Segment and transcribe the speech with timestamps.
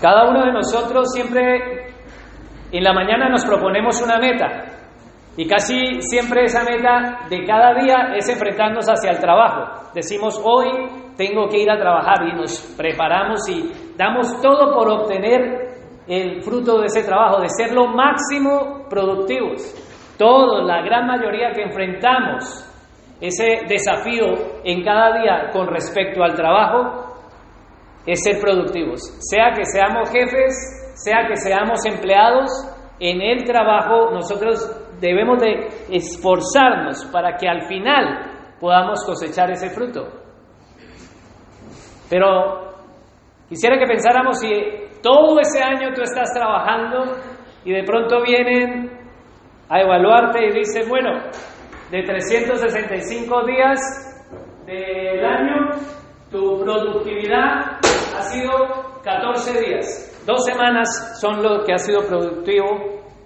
[0.00, 1.88] Cada uno de nosotros siempre
[2.70, 4.64] en la mañana nos proponemos una meta
[5.36, 9.90] y casi siempre esa meta de cada día es enfrentarnos hacia el trabajo.
[9.94, 10.68] Decimos, hoy
[11.16, 15.68] tengo que ir a trabajar y nos preparamos y damos todo por obtener
[16.06, 19.74] el fruto de ese trabajo, de ser lo máximo productivos.
[20.16, 22.64] Todos, la gran mayoría que enfrentamos
[23.20, 27.07] ese desafío en cada día con respecto al trabajo
[28.06, 29.00] es ser productivos.
[29.20, 32.50] Sea que seamos jefes, sea que seamos empleados,
[33.00, 34.58] en el trabajo nosotros
[35.00, 40.08] debemos de esforzarnos para que al final podamos cosechar ese fruto.
[42.10, 42.74] Pero
[43.48, 44.48] quisiera que pensáramos si
[45.02, 47.16] todo ese año tú estás trabajando
[47.64, 48.90] y de pronto vienen
[49.68, 51.10] a evaluarte y dicen, bueno,
[51.90, 53.78] de 365 días
[54.66, 55.70] del año,
[56.30, 57.78] tu productividad
[58.16, 58.50] ha sido
[59.02, 60.24] 14 días.
[60.26, 62.66] Dos semanas son lo que ha sido productivo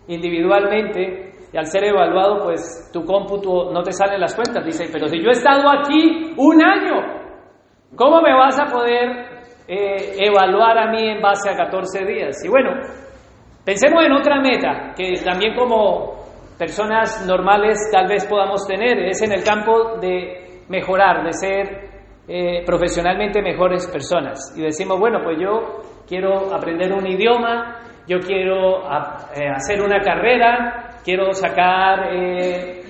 [0.06, 4.64] individualmente y al ser evaluado, pues tu cómputo no te salen las cuentas.
[4.64, 6.94] Dice, pero si yo he estado aquí un año,
[7.94, 9.10] ¿cómo me vas a poder
[9.68, 12.42] eh, evaluar a mí en base a 14 días?
[12.44, 12.70] Y bueno,
[13.64, 16.22] pensemos en otra meta que también como
[16.58, 21.91] personas normales tal vez podamos tener, es en el campo de mejorar, de ser
[22.34, 24.54] eh, profesionalmente mejores personas.
[24.56, 28.78] Y decimos, bueno, pues yo quiero aprender un idioma, yo quiero
[29.36, 32.84] eh, hacer una carrera, quiero sacar eh,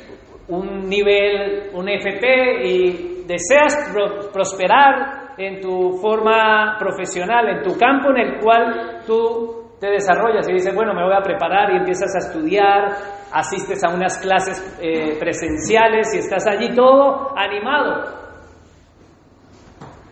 [0.46, 3.92] un nivel, un FP y deseas
[4.32, 10.52] prosperar en tu forma profesional, en tu campo en el cual tú te desarrollas y
[10.52, 12.92] dices, bueno, me voy a preparar y empiezas a estudiar,
[13.32, 18.21] asistes a unas clases eh, presenciales y estás allí todo animado,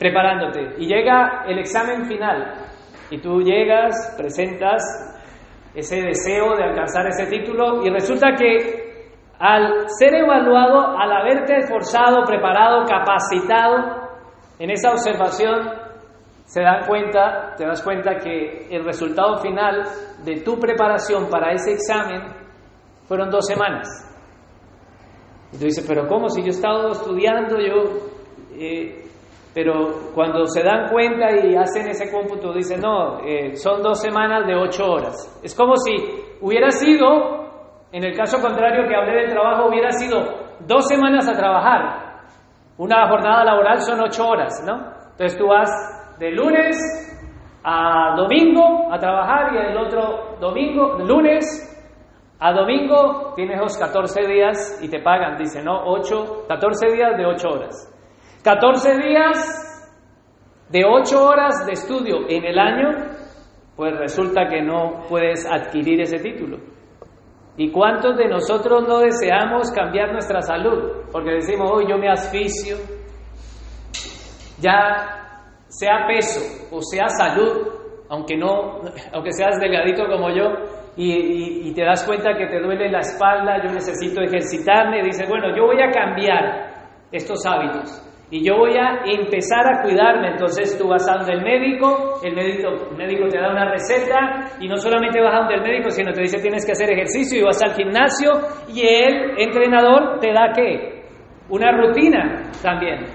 [0.01, 0.77] preparándote.
[0.79, 2.55] Y llega el examen final
[3.11, 4.83] y tú llegas, presentas
[5.75, 12.25] ese deseo de alcanzar ese título y resulta que al ser evaluado, al haberte esforzado,
[12.25, 14.09] preparado, capacitado
[14.59, 15.69] en esa observación,
[16.45, 19.83] se dan cuenta, te das cuenta que el resultado final
[20.25, 22.23] de tu preparación para ese examen
[23.07, 23.87] fueron dos semanas.
[25.53, 26.29] Y tú dices, pero ¿cómo?
[26.31, 28.11] Si yo he estado estudiando, yo
[28.55, 29.05] eh,
[29.53, 34.47] pero cuando se dan cuenta y hacen ese cómputo, dicen, no, eh, son dos semanas
[34.47, 35.41] de ocho horas.
[35.43, 35.93] Es como si
[36.41, 40.19] hubiera sido, en el caso contrario que hablé del trabajo, hubiera sido
[40.61, 42.11] dos semanas a trabajar.
[42.79, 44.77] Una jornada laboral son ocho horas, ¿no?
[45.11, 45.69] Entonces tú vas
[46.19, 46.77] de lunes
[47.65, 51.67] a domingo a trabajar y el otro domingo, lunes
[52.39, 55.83] a domingo tienes los 14 días y te pagan, dice, ¿no?
[55.85, 58.00] 8, 14 días de ocho horas.
[58.43, 59.71] 14 días
[60.71, 62.89] de 8 horas de estudio en el año,
[63.77, 66.59] pues resulta que no puedes adquirir ese título.
[67.59, 71.05] ¿Y cuántos de nosotros no deseamos cambiar nuestra salud?
[71.13, 72.79] Porque decimos, hoy yo me asfixio,
[74.59, 76.41] ya sea peso
[76.71, 77.69] o sea salud,
[78.09, 78.81] aunque no,
[79.13, 80.45] aunque seas delgadito como yo,
[80.97, 85.55] y, y, te das cuenta que te duele la espalda, yo necesito ejercitarme, dices, bueno,
[85.57, 90.29] yo voy a cambiar estos hábitos y yo voy a empezar a cuidarme.
[90.29, 94.77] Entonces tú vas a donde el médico, el médico, te da una receta y no
[94.77, 97.61] solamente vas a donde el médico, sino te dice tienes que hacer ejercicio y vas
[97.63, 98.31] al gimnasio
[98.69, 101.03] y el entrenador te da qué?
[101.49, 103.07] Una rutina también.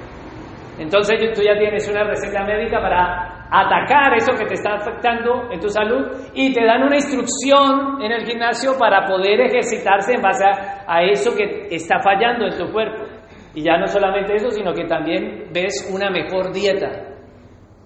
[0.77, 5.59] Entonces tú ya tienes una receta médica para atacar eso que te está afectando en
[5.59, 10.43] tu salud y te dan una instrucción en el gimnasio para poder ejercitarse en base
[10.85, 13.14] a eso que está fallando en tu cuerpo.
[13.55, 16.91] Y ya no solamente eso, sino que también ves una mejor dieta.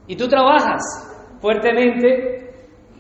[0.08, 0.82] Y tú trabajas
[1.40, 2.40] fuertemente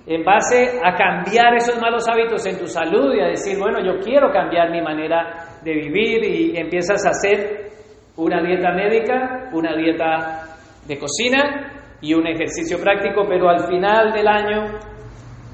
[0.06, 4.00] en base a cambiar esos malos hábitos en tu salud y a decir, bueno, yo
[4.00, 7.70] quiero cambiar mi manera de vivir y empiezas a hacer
[8.16, 10.46] una dieta médica, una dieta
[10.88, 14.80] de cocina y un ejercicio práctico, pero al final del año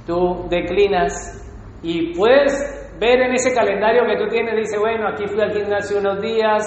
[0.06, 1.42] tú declinas
[1.82, 2.54] y puedes
[3.00, 6.64] ver en ese calendario que tú tienes, dice, bueno, aquí fui al gimnasio unos días,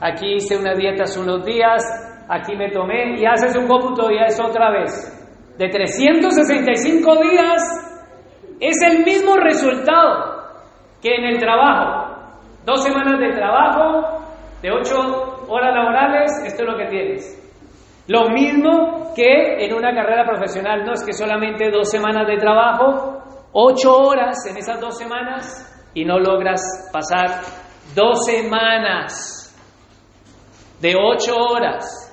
[0.00, 1.82] aquí hice una dieta hace unos días,
[2.28, 5.14] aquí me tomé y haces un cómputo y es otra vez.
[5.58, 7.62] De 365 días
[8.60, 10.38] es el mismo resultado
[11.02, 12.14] que en el trabajo.
[12.64, 14.24] Dos semanas de trabajo,
[14.62, 17.34] de ocho horas laborales, esto es lo que tienes.
[18.08, 23.22] Lo mismo que en una carrera profesional, no es que solamente dos semanas de trabajo,
[23.52, 27.42] ocho horas en esas dos semanas y no logras pasar
[27.94, 29.37] dos semanas
[30.80, 32.04] de ocho horas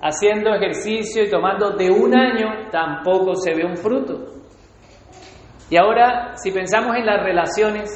[0.00, 4.36] haciendo ejercicio y tomando de un año, tampoco se ve un fruto.
[5.70, 7.90] Y ahora, si pensamos en las relaciones,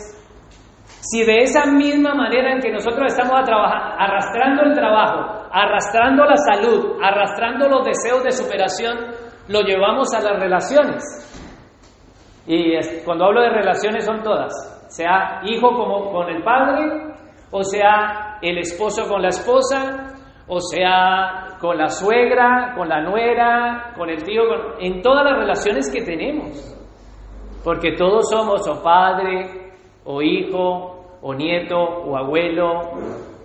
[1.01, 6.99] si de esa misma manera en que nosotros estamos arrastrando el trabajo, arrastrando la salud,
[7.03, 8.97] arrastrando los deseos de superación,
[9.49, 11.03] lo llevamos a las relaciones.
[12.47, 12.75] Y
[13.05, 14.53] cuando hablo de relaciones son todas,
[14.89, 17.15] sea hijo como con el padre,
[17.51, 20.15] o sea el esposo con la esposa,
[20.49, 24.43] o sea con la suegra, con la nuera, con el tío,
[24.81, 26.77] en todas las relaciones que tenemos.
[27.63, 29.73] Porque todos somos o padre,
[30.05, 32.81] o hijo, o nieto, o abuelo,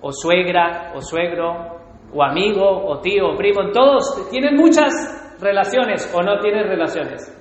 [0.02, 1.76] o suegra, o suegro,
[2.14, 3.70] o amigo, o tío, o primo.
[3.74, 4.94] Todos tienen muchas
[5.42, 7.32] relaciones o no tienen relaciones.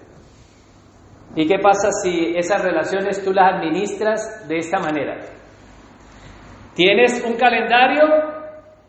[1.36, 5.18] ¿Y qué pasa si esas relaciones tú las administras de esta manera?
[6.74, 8.02] Tienes un calendario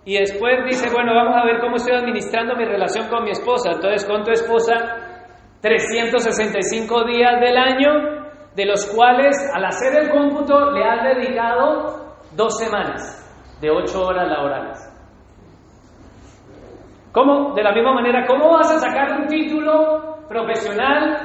[0.05, 3.71] y después dice, bueno, vamos a ver cómo estoy administrando mi relación con mi esposa.
[3.73, 4.73] Entonces, con tu esposa
[5.61, 12.57] 365 días del año, de los cuales al hacer el cómputo le has dedicado dos
[12.57, 13.21] semanas
[13.61, 14.77] de ocho horas laborales.
[17.11, 17.53] ¿Cómo?
[17.53, 21.21] De la misma manera, ¿cómo vas a sacar un título profesional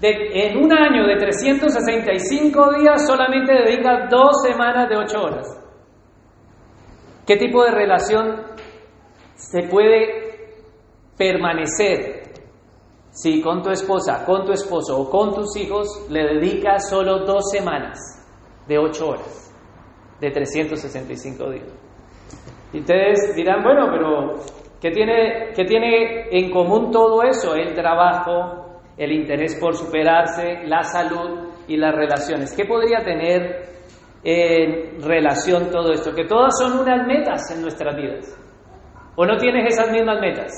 [0.00, 5.67] de, en un año de 365 días solamente dedicas dos semanas de ocho horas?
[7.28, 8.42] ¿Qué tipo de relación
[9.34, 10.54] se puede
[11.14, 12.22] permanecer
[13.10, 17.50] si con tu esposa, con tu esposo o con tus hijos le dedicas solo dos
[17.50, 17.98] semanas
[18.66, 19.54] de ocho horas,
[20.22, 21.68] de 365 días.
[22.72, 24.36] Y ustedes dirán, bueno, pero
[24.80, 27.54] ¿qué tiene, ¿qué tiene en común todo eso?
[27.54, 32.56] El trabajo, el interés por superarse, la salud y las relaciones.
[32.56, 33.77] ¿Qué podría tener
[34.30, 36.12] en relación todo esto?
[36.14, 38.38] Que todas son unas metas en nuestras vidas.
[39.16, 40.52] ¿O no tienes esas mismas metas?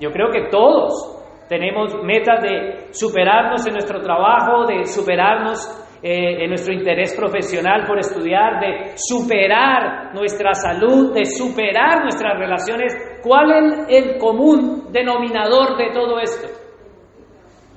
[0.00, 5.58] Yo creo que todos tenemos metas de superarnos en nuestro trabajo, de superarnos
[6.00, 13.18] eh, en nuestro interés profesional por estudiar, de superar nuestra salud, de superar nuestras relaciones.
[13.22, 16.46] ¿Cuál es el común denominador de todo esto?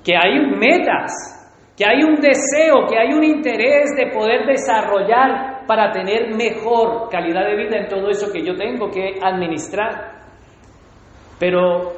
[0.06, 1.42] Que hay metas,
[1.75, 7.45] que hay un deseo, que hay un interés de poder desarrollar para tener mejor calidad
[7.45, 10.21] de vida en todo eso que yo tengo que administrar.
[11.39, 11.93] Pero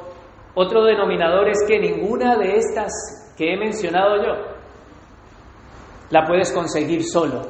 [0.54, 4.56] otro denominador es que ninguna de estas que he mencionado yo
[6.10, 7.42] la puedes conseguir solo.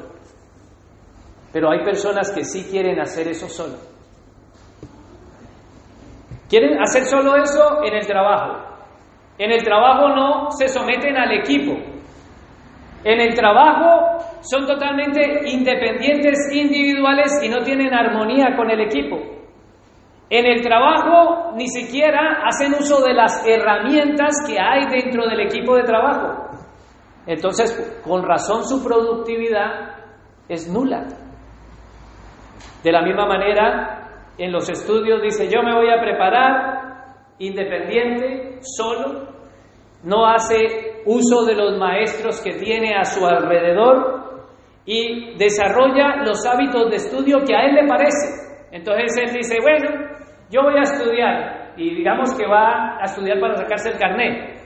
[1.53, 3.77] Pero hay personas que sí quieren hacer eso solo.
[6.49, 8.63] Quieren hacer solo eso en el trabajo.
[9.37, 11.73] En el trabajo no se someten al equipo.
[13.03, 19.17] En el trabajo son totalmente independientes, individuales y no tienen armonía con el equipo.
[20.29, 25.75] En el trabajo ni siquiera hacen uso de las herramientas que hay dentro del equipo
[25.75, 26.49] de trabajo.
[27.25, 29.95] Entonces, con razón su productividad
[30.49, 31.05] es nula.
[32.83, 36.77] De la misma manera, en los estudios dice, yo me voy a preparar
[37.39, 39.27] independiente, solo,
[40.03, 44.43] no hace uso de los maestros que tiene a su alrededor
[44.85, 48.67] y desarrolla los hábitos de estudio que a él le parece.
[48.71, 49.89] Entonces él dice, bueno,
[50.51, 54.57] yo voy a estudiar y digamos que va a estudiar para sacarse el carnet.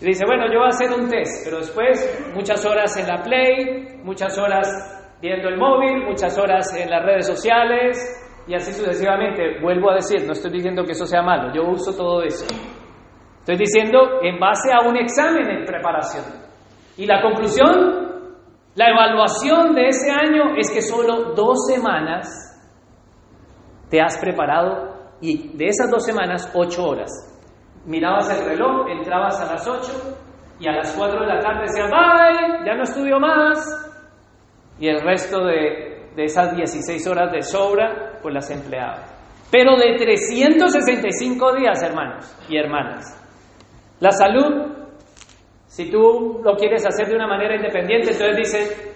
[0.00, 3.22] Y dice, bueno, yo voy a hacer un test, pero después muchas horas en la
[3.22, 4.68] Play, muchas horas
[5.20, 7.96] viendo el móvil, muchas horas en las redes sociales
[8.46, 9.60] y así sucesivamente.
[9.60, 12.46] Vuelvo a decir, no estoy diciendo que eso sea malo, yo uso todo eso.
[13.44, 16.24] Estoy diciendo en base a un examen en preparación.
[16.96, 18.32] Y la conclusión,
[18.74, 22.26] la evaluación de ese año es que solo dos semanas
[23.90, 27.10] te has preparado y de esas dos semanas, ocho horas.
[27.84, 30.16] Mirabas el reloj, entrabas a las ocho
[30.58, 33.58] y a las cuatro de la tarde decías, bye, ya no estudio más.
[34.80, 39.04] Y el resto de, de esas 16 horas de sobra, pues las empleaba.
[39.50, 43.20] Pero de 365 días, hermanos y hermanas.
[44.04, 44.66] La salud,
[45.64, 48.94] si tú lo quieres hacer de una manera independiente, entonces dices,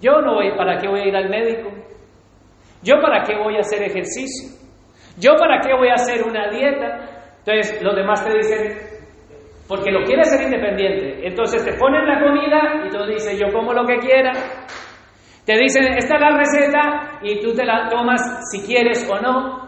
[0.00, 1.70] yo no voy, ¿para qué voy a ir al médico?
[2.84, 4.56] ¿Yo para qué voy a hacer ejercicio?
[5.18, 7.34] ¿Yo para qué voy a hacer una dieta?
[7.38, 8.78] Entonces los demás te dicen,
[9.66, 11.26] porque lo quieres ser independiente.
[11.26, 14.30] Entonces te ponen la comida y tú dices, yo como lo que quiera.
[15.44, 18.20] Te dicen, esta es la receta y tú te la tomas
[18.52, 19.65] si quieres o no.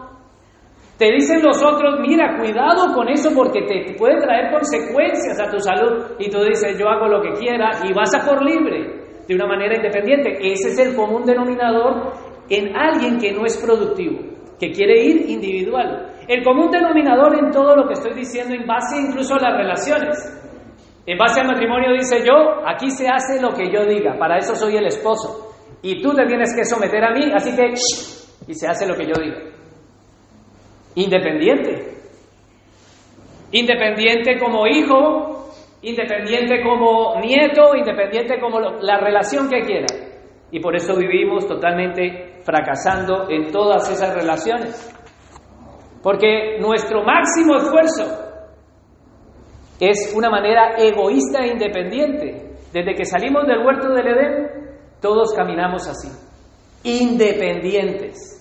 [0.99, 5.57] Te dicen los otros, mira, cuidado con eso porque te, puede traer consecuencias a tu
[5.57, 6.17] salud.
[6.19, 9.47] Y tú dices, yo hago lo que quiera y vas a por libre de una
[9.47, 10.37] manera independiente.
[10.41, 12.11] Ese es el común denominador
[12.49, 14.19] en alguien que no es productivo,
[14.59, 16.15] que quiere ir individual.
[16.27, 20.17] El común denominador en todo lo que estoy diciendo, en base incluso a las relaciones.
[21.05, 24.53] En base al matrimonio dice yo, aquí se hace lo que yo diga, para eso
[24.53, 25.55] soy el esposo.
[25.81, 27.71] Y tú te tienes que someter a mí, así que,
[28.47, 29.58] y se hace lo que yo diga.
[30.95, 31.93] Independiente.
[33.51, 39.87] Independiente como hijo, independiente como nieto, independiente como la relación que quiera.
[40.51, 44.95] Y por eso vivimos totalmente fracasando en todas esas relaciones.
[46.01, 48.29] Porque nuestro máximo esfuerzo
[49.79, 52.49] es una manera egoísta e independiente.
[52.73, 54.47] Desde que salimos del huerto del Edén,
[55.01, 56.09] todos caminamos así,
[56.83, 58.38] independientes.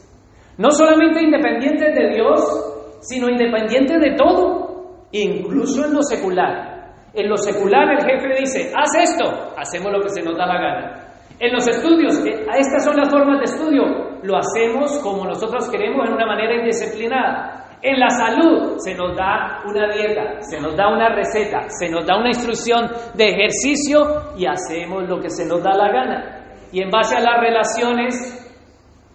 [0.58, 6.92] No solamente independientes de Dios, sino independientes de todo, incluso en lo secular.
[7.14, 10.60] En lo secular el jefe dice, haz esto, hacemos lo que se nos da la
[10.60, 11.08] gana.
[11.40, 13.82] En los estudios, eh, estas son las formas de estudio,
[14.22, 17.64] lo hacemos como nosotros queremos en una manera indisciplinada.
[17.80, 22.04] En la salud se nos da una dieta, se nos da una receta, se nos
[22.04, 26.44] da una instrucción de ejercicio y hacemos lo que se nos da la gana.
[26.72, 28.37] Y en base a las relaciones,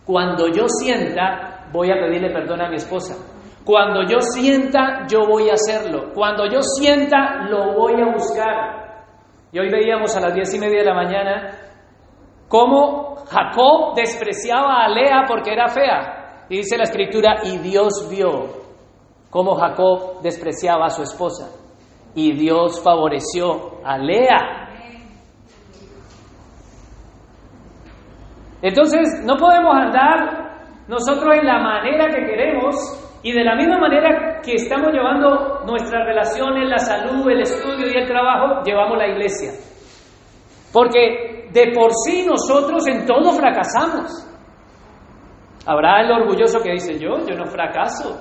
[0.05, 3.15] cuando yo sienta, voy a pedirle perdón a mi esposa.
[3.65, 6.11] Cuando yo sienta, yo voy a hacerlo.
[6.13, 8.83] Cuando yo sienta, lo voy a buscar.
[9.51, 11.51] Y hoy veíamos a las diez y media de la mañana
[12.47, 16.45] cómo Jacob despreciaba a Lea porque era fea.
[16.49, 18.29] Y dice la escritura, y Dios vio
[19.29, 21.49] cómo Jacob despreciaba a su esposa.
[22.13, 24.62] Y Dios favoreció a Lea.
[28.63, 32.75] Entonces, no podemos andar nosotros en la manera que queremos
[33.21, 37.97] y de la misma manera que estamos llevando nuestras relaciones, la salud, el estudio y
[37.97, 39.51] el trabajo, llevamos la iglesia.
[40.71, 44.29] Porque de por sí nosotros en todo fracasamos.
[45.65, 48.17] Habrá el orgulloso que dice, yo, yo no fracaso.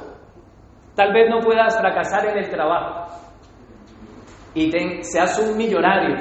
[0.96, 3.12] Tal vez no puedas fracasar en el trabajo
[4.54, 4.70] y
[5.02, 6.16] seas un millonario,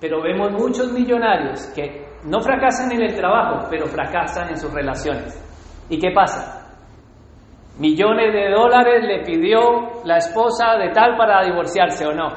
[0.00, 5.42] pero vemos muchos millonarios que no fracasan en el trabajo, pero fracasan en sus relaciones.
[5.88, 6.66] ¿Y qué pasa?
[7.78, 9.60] Millones de dólares le pidió
[10.04, 12.28] la esposa de tal para divorciarse o no.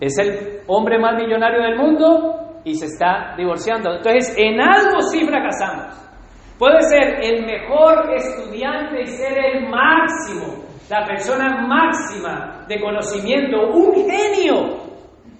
[0.00, 3.94] Es el hombre más millonario del mundo y se está divorciando.
[3.96, 6.10] Entonces, en algo sí fracasamos.
[6.58, 13.94] Puede ser el mejor estudiante y ser el máximo, la persona máxima de conocimiento, un
[13.94, 14.76] genio,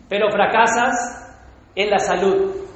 [0.09, 1.31] pero fracasas
[1.77, 2.70] en la salud.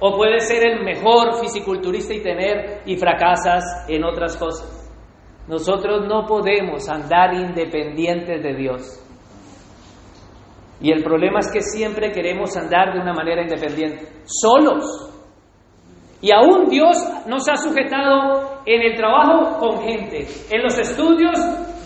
[0.00, 4.84] O puede ser el mejor fisiculturista y tener y fracasas en otras cosas.
[5.46, 9.00] Nosotros no podemos andar independientes de Dios.
[10.80, 15.10] Y el problema es que siempre queremos andar de una manera independiente, solos.
[16.20, 16.96] Y aún Dios
[17.26, 20.26] nos ha sujetado en el trabajo con gente.
[20.50, 21.38] En los estudios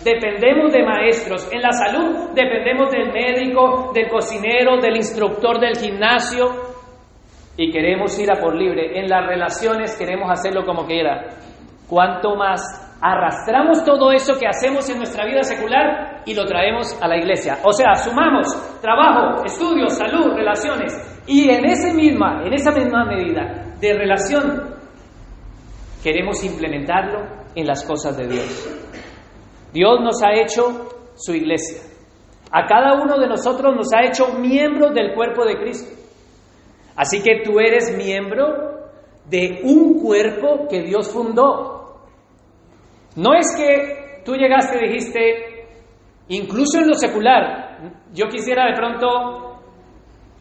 [0.04, 1.48] dependemos de maestros.
[1.52, 6.46] En la salud dependemos del médico, del cocinero, del instructor del gimnasio.
[7.58, 8.98] Y queremos ir a por libre.
[9.00, 11.26] En las relaciones queremos hacerlo como quiera.
[11.88, 12.62] Cuanto más
[13.00, 17.58] arrastramos todo eso que hacemos en nuestra vida secular y lo traemos a la iglesia.
[17.64, 18.46] O sea, sumamos
[18.80, 20.94] trabajo, estudios, salud, relaciones.
[21.26, 24.76] Y en, ese misma, en esa misma medida de relación,
[26.00, 28.68] queremos implementarlo en las cosas de Dios.
[29.72, 31.82] Dios nos ha hecho su iglesia.
[32.52, 35.98] A cada uno de nosotros nos ha hecho miembros del cuerpo de Cristo.
[36.99, 38.90] Así que tú eres miembro
[39.31, 42.02] de un cuerpo que Dios fundó.
[43.14, 45.67] No es que tú llegaste y dijiste,
[46.26, 47.78] incluso en lo secular,
[48.12, 49.61] yo quisiera de pronto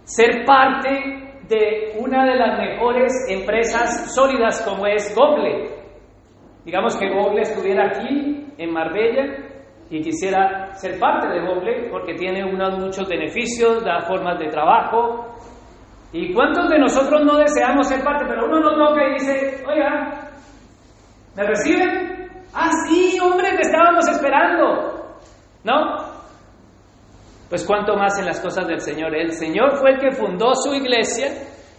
[0.04, 5.70] ser parte de una de las mejores empresas sólidas como es Google.
[6.66, 9.48] Digamos que Google estuviera aquí en Marbella
[9.92, 15.38] y quisiera ser parte de Google porque tiene unos muchos beneficios, da formas de trabajo.
[16.14, 18.26] ¿Y cuántos de nosotros no deseamos ser parte?
[18.28, 20.32] Pero uno no toca y dice, oiga,
[21.36, 22.30] ¿me reciben?
[22.54, 25.18] Ah, sí, hombre, te estábamos esperando.
[25.64, 26.18] ¿No?
[27.50, 29.16] Pues cuánto más en las cosas del Señor.
[29.16, 31.28] El Señor fue el que fundó su iglesia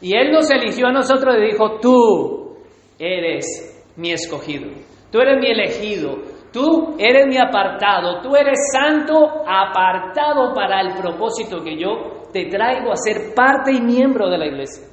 [0.01, 2.57] y Él nos eligió a nosotros y dijo, tú
[2.99, 4.71] eres mi escogido,
[5.11, 6.17] tú eres mi elegido,
[6.53, 12.93] tú eres mi apartado, tú eres santo apartado para el propósito que yo te traigo
[12.93, 14.87] a ser parte y miembro de la iglesia.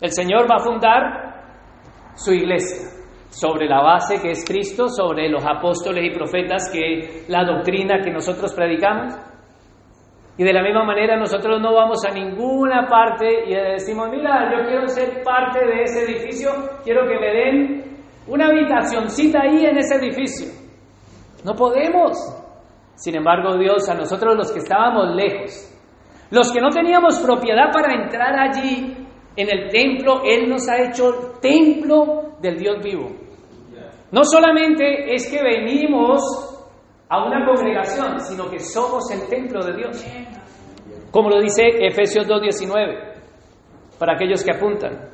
[0.00, 3.00] El Señor va a fundar su iglesia
[3.30, 8.10] sobre la base que es Cristo, sobre los apóstoles y profetas, que la doctrina que
[8.10, 9.14] nosotros predicamos.
[10.36, 14.66] Y de la misma manera nosotros no vamos a ninguna parte y decimos, mira, yo
[14.66, 16.50] quiero ser parte de ese edificio,
[16.82, 17.90] quiero que me den
[18.26, 20.48] una habitacioncita ahí en ese edificio.
[21.44, 22.16] No podemos.
[22.94, 25.70] Sin embargo, Dios, a nosotros los que estábamos lejos,
[26.30, 28.96] los que no teníamos propiedad para entrar allí
[29.36, 33.10] en el templo, Él nos ha hecho templo del Dios vivo.
[34.12, 36.20] No solamente es que venimos
[37.08, 40.04] a una congregación, sino que somos el templo de Dios.
[41.10, 43.10] Como lo dice Efesios 2.19,
[43.98, 45.10] para aquellos que apuntan.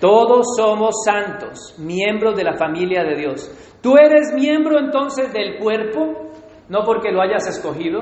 [0.00, 3.78] Todos somos santos, miembros de la familia de Dios.
[3.82, 6.24] Tú eres miembro entonces del cuerpo
[6.68, 8.00] no porque lo hayas escogido,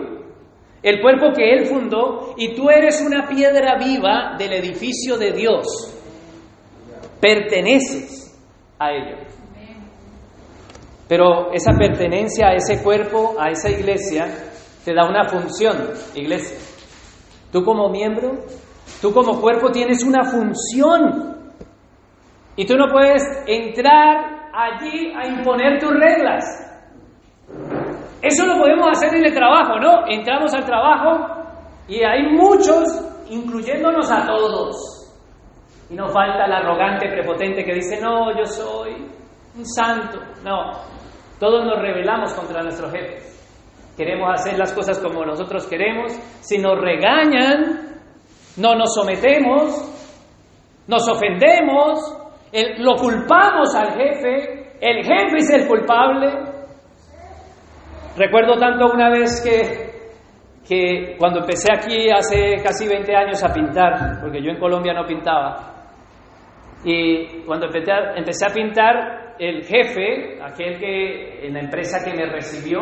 [0.83, 5.67] el cuerpo que Él fundó, y tú eres una piedra viva del edificio de Dios.
[7.21, 8.37] Perteneces
[8.79, 9.17] a ello.
[11.09, 14.27] Pero esa pertenencia a ese cuerpo, a esa iglesia,
[14.85, 15.77] te da una función,
[16.15, 16.59] iglesia.
[17.53, 18.45] Tú como miembro,
[19.01, 21.53] tú como cuerpo tienes una función.
[22.57, 26.45] Y tú no puedes entrar allí a imponer tus reglas.
[28.23, 30.07] Eso lo podemos hacer en el trabajo, ¿no?
[30.07, 31.27] Entramos al trabajo
[31.89, 32.85] y hay muchos,
[33.29, 34.77] incluyéndonos a todos.
[35.91, 38.93] Y nos falta el arrogante, prepotente que dice, no, yo soy
[39.57, 40.21] un santo.
[40.45, 40.71] No,
[41.41, 43.19] todos nos rebelamos contra nuestro jefe.
[43.97, 46.13] Queremos hacer las cosas como nosotros queremos.
[46.41, 47.99] Si nos regañan,
[48.57, 49.93] no nos sometemos,
[50.87, 51.99] nos ofendemos,
[52.79, 56.52] lo culpamos al jefe, el jefe es el culpable,
[58.17, 64.21] Recuerdo tanto una vez que, que cuando empecé aquí hace casi 20 años a pintar,
[64.21, 65.73] porque yo en Colombia no pintaba,
[66.85, 72.15] y cuando empecé a, empecé a pintar, el jefe, aquel que en la empresa que
[72.15, 72.81] me recibió,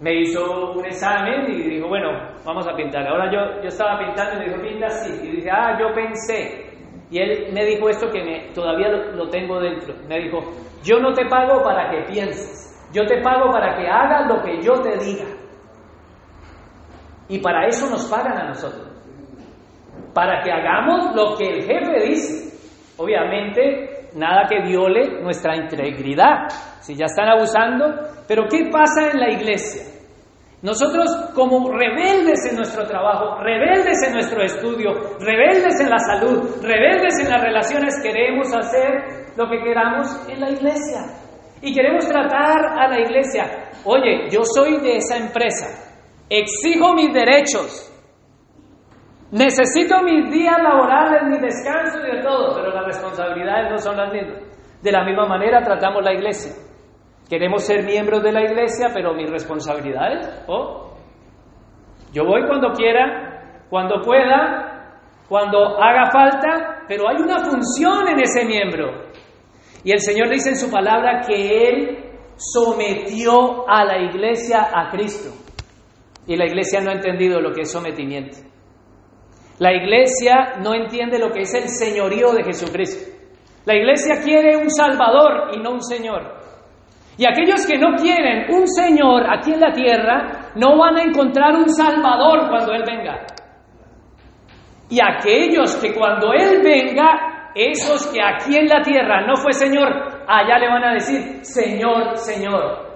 [0.00, 2.10] me hizo un examen y dijo, bueno,
[2.44, 3.06] vamos a pintar.
[3.06, 5.26] Ahora yo, yo estaba pintando y me dijo, pinta así.
[5.26, 6.68] Y dije, ah, yo pensé.
[7.10, 9.94] Y él me dijo esto que me, todavía lo tengo dentro.
[10.08, 10.38] Me dijo,
[10.84, 12.67] yo no te pago para que pienses.
[12.92, 15.26] Yo te pago para que hagas lo que yo te diga.
[17.28, 18.88] Y para eso nos pagan a nosotros.
[20.14, 22.58] Para que hagamos lo que el jefe dice.
[22.96, 26.48] Obviamente, nada que viole nuestra integridad.
[26.80, 27.84] Si ya están abusando.
[28.26, 29.98] Pero ¿qué pasa en la iglesia?
[30.62, 37.14] Nosotros como rebeldes en nuestro trabajo, rebeldes en nuestro estudio, rebeldes en la salud, rebeldes
[37.20, 41.27] en las relaciones, queremos hacer lo que queramos en la iglesia.
[41.60, 45.66] Y queremos tratar a la iglesia, oye, yo soy de esa empresa,
[46.28, 47.88] exijo mis derechos,
[49.32, 54.12] necesito mis días laborales, mi descanso y de todo, pero las responsabilidades no son las
[54.12, 54.42] mismas.
[54.82, 56.52] De la misma manera tratamos la iglesia.
[57.28, 60.94] Queremos ser miembros de la iglesia, pero mis responsabilidades, oh,
[62.12, 64.94] yo voy cuando quiera, cuando pueda,
[65.28, 69.08] cuando haga falta, pero hay una función en ese miembro.
[69.84, 71.98] Y el Señor dice en su palabra que Él
[72.36, 75.30] sometió a la iglesia a Cristo.
[76.26, 78.38] Y la iglesia no ha entendido lo que es sometimiento.
[79.58, 83.10] La iglesia no entiende lo que es el señorío de Jesucristo.
[83.64, 86.38] La iglesia quiere un Salvador y no un Señor.
[87.16, 91.56] Y aquellos que no quieren un Señor aquí en la tierra, no van a encontrar
[91.56, 93.26] un Salvador cuando Él venga.
[94.88, 99.88] Y aquellos que cuando Él venga esos que aquí en la tierra no fue Señor,
[100.26, 102.86] allá le van a decir, Señor, Señor.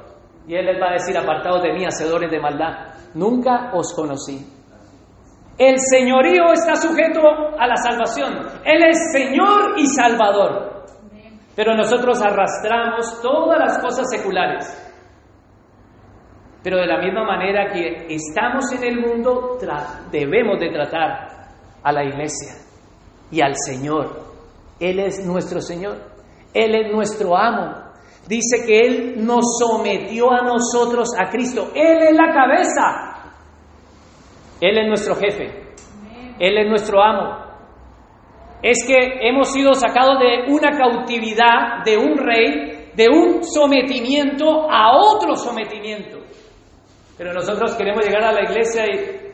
[0.46, 4.44] Y Él les va a decir, apartados de mí, hacedores de maldad, nunca os conocí.
[5.58, 7.20] El señorío está sujeto
[7.58, 8.38] a la salvación.
[8.64, 10.84] Él es Señor y Salvador.
[11.54, 14.78] Pero nosotros arrastramos todas las cosas seculares.
[16.62, 19.58] Pero de la misma manera que estamos en el mundo,
[20.10, 21.28] debemos de tratar
[21.82, 22.54] a la iglesia
[23.30, 24.31] y al Señor
[24.82, 25.96] él es nuestro Señor,
[26.52, 27.92] Él es nuestro amo.
[28.26, 31.70] Dice que Él nos sometió a nosotros, a Cristo.
[31.74, 33.32] Él es la cabeza.
[34.60, 35.74] Él es nuestro jefe.
[36.38, 37.52] Él es nuestro amo.
[38.60, 44.96] Es que hemos sido sacados de una cautividad, de un rey, de un sometimiento a
[44.96, 46.18] otro sometimiento.
[47.16, 49.32] Pero nosotros queremos llegar a la iglesia y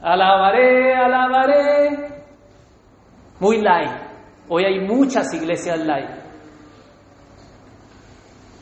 [0.00, 2.10] alabaré, alabaré.
[3.38, 4.09] Muy light.
[4.52, 6.30] Hoy hay muchas iglesias live.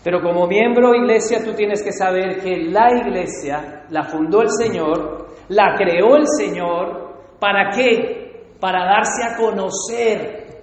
[0.05, 4.51] Pero como miembro de iglesia tú tienes que saber que la iglesia la fundó el
[4.51, 8.53] Señor, la creó el Señor, ¿para qué?
[8.61, 10.61] Para darse a conocer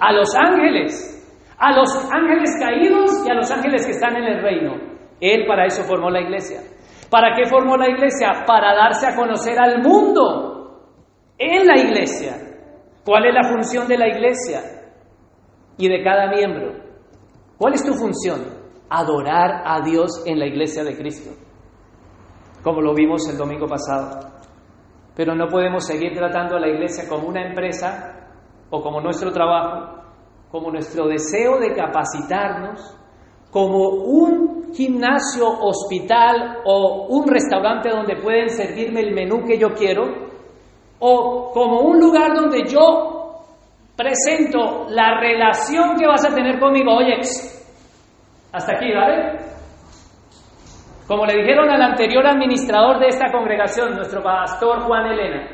[0.00, 1.12] a los ángeles,
[1.58, 4.74] a los ángeles caídos y a los ángeles que están en el reino.
[5.20, 6.60] Él para eso formó la iglesia.
[7.10, 8.44] ¿Para qué formó la iglesia?
[8.46, 10.92] Para darse a conocer al mundo
[11.36, 12.45] en la iglesia.
[13.06, 14.60] ¿Cuál es la función de la iglesia
[15.78, 16.74] y de cada miembro?
[17.56, 18.66] ¿Cuál es tu función?
[18.88, 21.30] adorar a Dios en la iglesia de Cristo,
[22.62, 24.30] como lo vimos el domingo pasado.
[25.14, 28.28] Pero no podemos seguir tratando a la iglesia como una empresa
[28.70, 30.02] o como nuestro trabajo,
[30.50, 32.96] como nuestro deseo de capacitarnos,
[33.50, 40.25] como un gimnasio, hospital o un restaurante donde pueden servirme el menú que yo quiero,
[40.98, 43.16] o como un lugar donde yo
[43.96, 46.96] presento la relación que vas a tener conmigo.
[46.96, 47.18] Oye,
[48.52, 49.38] hasta aquí, ¿vale?
[51.06, 55.48] Como le dijeron al anterior administrador de esta congregación, nuestro pastor Juan Elena.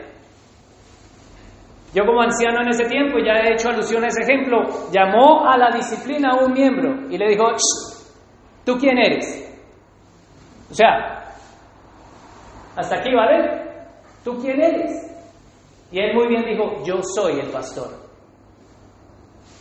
[1.95, 5.59] Yo como anciano en ese tiempo, ya he hecho alusión a ese ejemplo, llamó a
[5.59, 7.45] la disciplina a un miembro y le dijo,
[8.65, 9.39] ¿tú quién eres?
[10.71, 11.35] O sea,
[12.77, 13.63] hasta aquí, ¿vale?
[14.25, 15.12] ¿Tú quién eres?
[15.93, 17.89] Y él muy bien dijo, yo soy el pastor.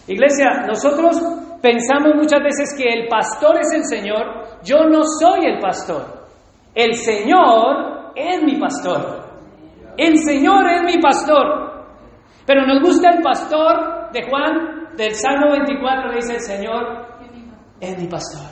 [0.07, 1.21] Iglesia, nosotros
[1.61, 4.25] pensamos muchas veces que el pastor es el Señor,
[4.63, 6.05] yo no soy el pastor.
[6.73, 9.29] El Señor es mi pastor.
[9.97, 11.85] El Señor es mi pastor.
[12.45, 17.07] Pero nos gusta el pastor de Juan del Salmo 24, dice el Señor,
[17.79, 18.49] es mi pastor.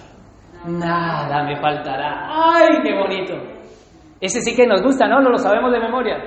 [0.65, 2.27] Nada me faltará.
[2.29, 3.33] ¡Ay, qué bonito!
[4.19, 5.21] Ese sí que nos gusta, ¿no?
[5.21, 6.17] No lo sabemos de memoria.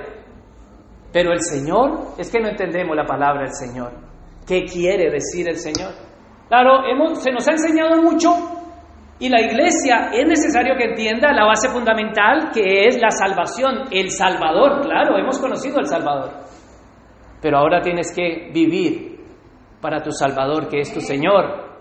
[1.13, 3.93] Pero el Señor, es que no entendemos la palabra del Señor.
[4.47, 5.93] ¿Qué quiere decir el Señor?
[6.49, 8.29] Claro, hemos, se nos ha enseñado mucho
[9.19, 14.09] y la iglesia es necesario que entienda la base fundamental que es la salvación, el
[14.09, 16.31] Salvador, claro, hemos conocido al Salvador.
[17.41, 19.19] Pero ahora tienes que vivir
[19.79, 21.73] para tu Salvador, que es tu Señor.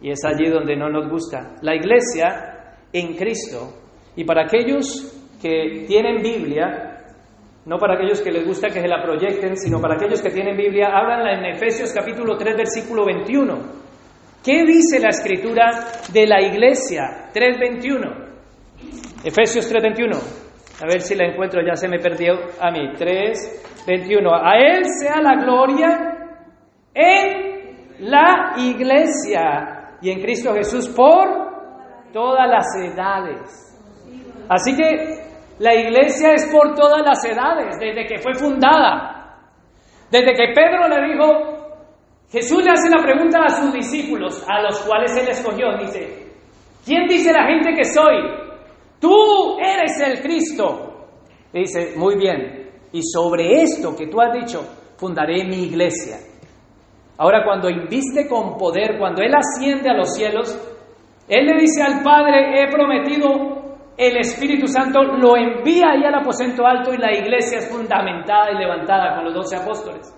[0.00, 1.56] Y es allí donde no nos gusta.
[1.62, 3.72] La iglesia en Cristo.
[4.16, 6.99] Y para aquellos que tienen Biblia,
[7.66, 10.56] no para aquellos que les gusta que se la proyecten, sino para aquellos que tienen
[10.56, 13.80] Biblia, háblanla en Efesios capítulo 3, versículo 21.
[14.42, 15.70] ¿Qué dice la escritura
[16.10, 17.30] de la iglesia?
[17.34, 18.30] 3.21.
[19.22, 20.82] Efesios 3.21.
[20.82, 22.88] A ver si la encuentro, ya se me perdió a mí.
[22.94, 24.30] 3.21.
[24.32, 26.10] A Él sea la gloria
[26.94, 31.28] en la iglesia y en Cristo Jesús por
[32.10, 33.66] todas las edades.
[34.48, 35.19] Así que
[35.60, 39.36] la iglesia es por todas las edades, desde que fue fundada.
[40.10, 41.26] Desde que Pedro le dijo,
[42.30, 45.76] Jesús le hace la pregunta a sus discípulos, a los cuales él escogió.
[45.76, 46.32] Dice,
[46.82, 48.16] ¿quién dice la gente que soy?
[48.98, 51.08] Tú eres el Cristo.
[51.52, 52.70] dice, muy bien.
[52.92, 56.16] Y sobre esto que tú has dicho, fundaré mi iglesia.
[57.18, 60.58] Ahora, cuando inviste con poder, cuando Él asciende a los cielos,
[61.28, 63.59] Él le dice al Padre, he prometido
[63.96, 68.58] el Espíritu Santo, lo envía ahí al aposento alto y la iglesia es fundamentada y
[68.58, 70.14] levantada con los doce apóstoles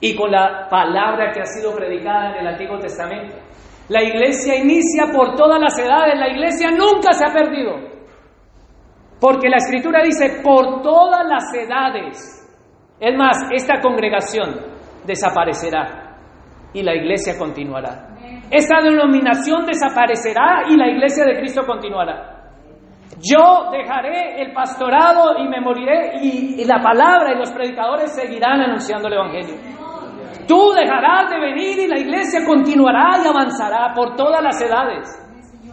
[0.00, 3.36] y con la palabra que ha sido predicada en el Antiguo Testamento.
[3.88, 7.90] La iglesia inicia por todas las edades, la iglesia nunca se ha perdido.
[9.20, 12.36] Porque la escritura dice, por todas las edades.
[12.98, 14.54] Es más, esta congregación
[15.04, 16.16] desaparecerá
[16.72, 18.16] y la iglesia continuará.
[18.50, 22.39] Esta denominación desaparecerá y la iglesia de Cristo continuará.
[23.18, 29.08] Yo dejaré el pastorado y me moriré y, la palabra y los predicadores seguirán anunciando
[29.08, 29.56] el Evangelio.
[30.46, 35.08] Tú dejarás de venir y la iglesia continuará y avanzará por todas las edades.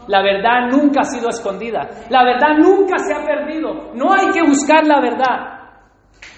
[0.07, 1.87] La verdad nunca ha sido escondida.
[2.09, 3.91] La verdad nunca se ha perdido.
[3.93, 5.57] No hay que buscar la verdad.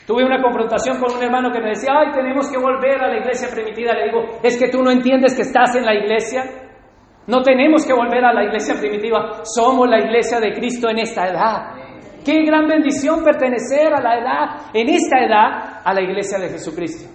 [0.06, 3.18] Tuve una confrontación con un hermano que me decía, ay, tenemos que volver a la
[3.18, 3.94] iglesia primitiva.
[3.94, 6.69] Le digo, es que tú no entiendes que estás en la iglesia.
[7.30, 9.42] No tenemos que volver a la iglesia primitiva.
[9.44, 11.76] Somos la iglesia de Cristo en esta edad.
[12.26, 17.08] Qué gran bendición pertenecer a la edad, en esta edad, a la iglesia de Jesucristo.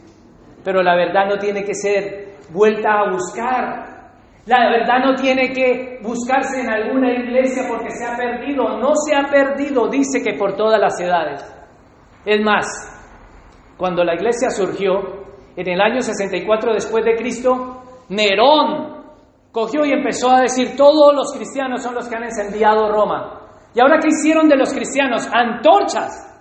[0.63, 4.13] Pero la verdad no tiene que ser vuelta a buscar.
[4.47, 8.79] La verdad no tiene que buscarse en alguna iglesia porque se ha perdido.
[8.79, 11.45] No se ha perdido, dice que por todas las edades.
[12.25, 12.67] Es más,
[13.77, 15.25] cuando la iglesia surgió,
[15.57, 18.94] en el año 64 después de Cristo, Nerón
[19.55, 23.41] cogió y empezó a decir, todos los cristianos son los que han encendido Roma.
[23.73, 25.31] ¿Y ahora qué hicieron de los cristianos?
[25.33, 26.33] Antorchas.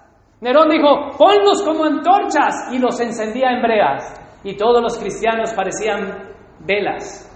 [0.42, 4.20] Nerón dijo, ponlos como antorchas y los encendía en breas.
[4.44, 6.34] Y todos los cristianos parecían
[6.66, 7.30] velas.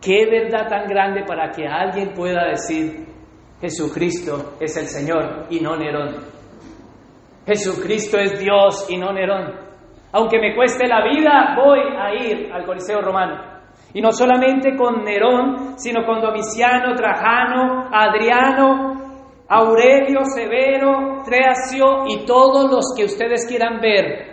[0.00, 3.06] Qué verdad tan grande para que alguien pueda decir,
[3.60, 6.24] Jesucristo es el Señor y no Nerón.
[7.46, 9.54] Jesucristo es Dios y no Nerón.
[10.12, 13.49] Aunque me cueste la vida, voy a ir al Coliseo Romano.
[13.92, 19.00] Y no solamente con Nerón, sino con Domiciano, Trajano, Adriano,
[19.48, 24.30] Aurelio, Severo, Treacio y todos los que ustedes quieran ver.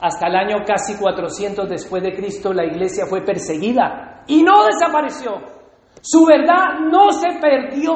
[0.00, 5.58] Hasta el año casi 400 después de Cristo la iglesia fue perseguida y no desapareció.
[6.00, 7.94] Su verdad no se perdió.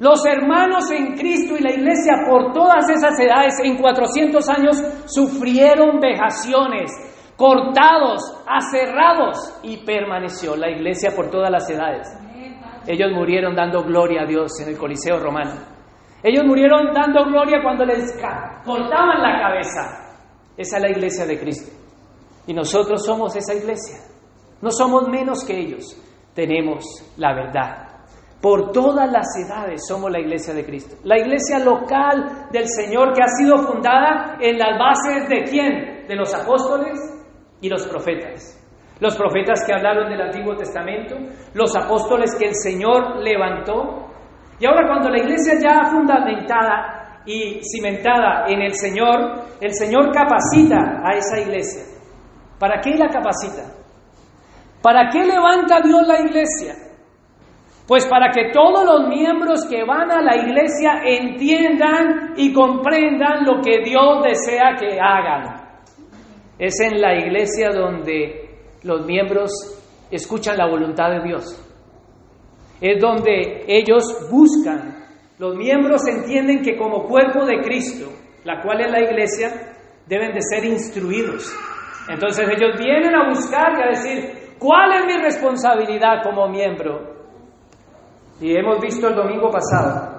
[0.00, 4.76] Los hermanos en Cristo y la iglesia por todas esas edades en 400 años
[5.06, 6.90] sufrieron vejaciones,
[7.36, 12.08] cortados, aserrados y permaneció la iglesia por todas las edades.
[12.86, 15.52] Ellos murieron dando gloria a Dios en el Coliseo romano.
[16.22, 18.12] Ellos murieron dando gloria cuando les
[18.64, 20.14] cortaban la cabeza.
[20.56, 21.72] Esa es la iglesia de Cristo.
[22.46, 23.98] Y nosotros somos esa iglesia.
[24.60, 25.96] No somos menos que ellos.
[26.34, 26.84] Tenemos
[27.16, 27.88] la verdad.
[28.40, 30.96] Por todas las edades somos la iglesia de Cristo.
[31.04, 36.06] La iglesia local del Señor que ha sido fundada en las bases de quién?
[36.06, 37.14] De los apóstoles
[37.60, 38.60] y los profetas.
[39.00, 41.16] Los profetas que hablaron del Antiguo Testamento,
[41.54, 44.08] los apóstoles que el Señor levantó.
[44.58, 51.02] Y ahora cuando la iglesia ya fundamentada y cimentada en el Señor, el Señor capacita
[51.04, 51.82] a esa iglesia.
[52.58, 53.64] ¿Para qué la capacita?
[54.80, 56.74] ¿Para qué levanta Dios la iglesia?
[57.86, 63.60] Pues para que todos los miembros que van a la iglesia entiendan y comprendan lo
[63.60, 65.63] que Dios desea que hagan.
[66.58, 68.50] Es en la iglesia donde
[68.82, 69.50] los miembros
[70.10, 71.60] escuchan la voluntad de Dios.
[72.80, 75.04] Es donde ellos buscan.
[75.38, 78.10] Los miembros entienden que como cuerpo de Cristo,
[78.44, 79.74] la cual es la iglesia,
[80.06, 81.52] deben de ser instruidos.
[82.08, 87.14] Entonces ellos vienen a buscar y a decir, ¿cuál es mi responsabilidad como miembro?
[88.40, 90.14] Y hemos visto el domingo pasado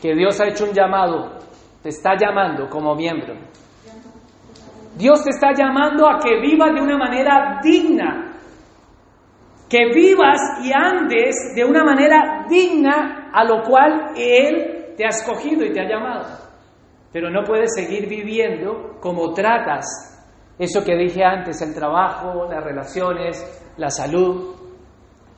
[0.00, 1.38] que Dios ha hecho un llamado,
[1.82, 3.34] te está llamando como miembro.
[4.96, 8.36] Dios te está llamando a que vivas de una manera digna,
[9.68, 15.64] que vivas y andes de una manera digna a lo cual Él te ha escogido
[15.64, 16.26] y te ha llamado.
[17.12, 20.12] Pero no puedes seguir viviendo como tratas
[20.58, 24.54] eso que dije antes, el trabajo, las relaciones, la salud,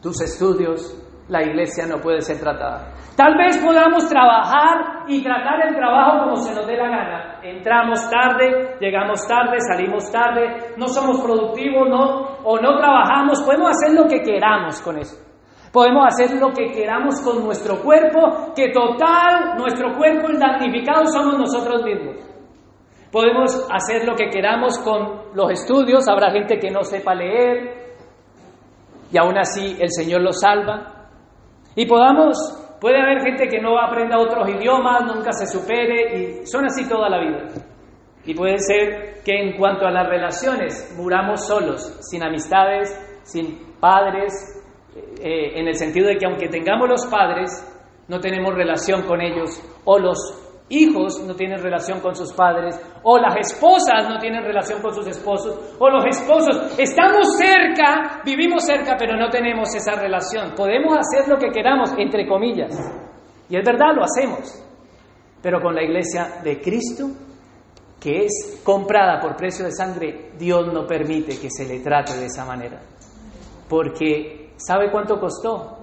[0.03, 2.93] tus estudios, la iglesia no puede ser tratada.
[3.17, 7.39] Tal vez podamos trabajar y tratar el trabajo como se nos dé la gana.
[7.43, 13.43] Entramos tarde, llegamos tarde, salimos tarde, no somos productivos no, o no trabajamos.
[13.43, 15.17] Podemos hacer lo que queramos con eso.
[15.73, 21.39] Podemos hacer lo que queramos con nuestro cuerpo, que total, nuestro cuerpo el damnificado somos
[21.39, 22.17] nosotros mismos.
[23.11, 27.85] Podemos hacer lo que queramos con los estudios, habrá gente que no sepa leer
[29.11, 30.94] y aún así el Señor lo salva.
[31.77, 32.37] Y podamos,
[32.81, 37.09] puede haber gente que no aprenda otros idiomas, nunca se supere, y son así toda
[37.09, 37.49] la vida.
[38.25, 42.89] Y puede ser que en cuanto a las relaciones, muramos solos, sin amistades,
[43.23, 44.33] sin padres,
[45.21, 47.51] eh, en el sentido de que aunque tengamos los padres,
[48.09, 53.19] no tenemos relación con ellos, o los hijos no tienen relación con sus padres, o
[53.19, 56.79] las esposas no tienen relación con sus esposos, o los esposos.
[56.79, 60.55] Estamos cerca, vivimos cerca, pero no tenemos esa relación.
[60.57, 62.75] Podemos hacer lo que queramos, entre comillas.
[63.49, 64.63] Y es verdad, lo hacemos.
[65.43, 67.11] Pero con la iglesia de Cristo,
[68.01, 72.27] que es comprada por precio de sangre, Dios no permite que se le trate de
[72.27, 72.81] esa manera.
[73.69, 75.79] Porque, ¿sabe cuánto costó?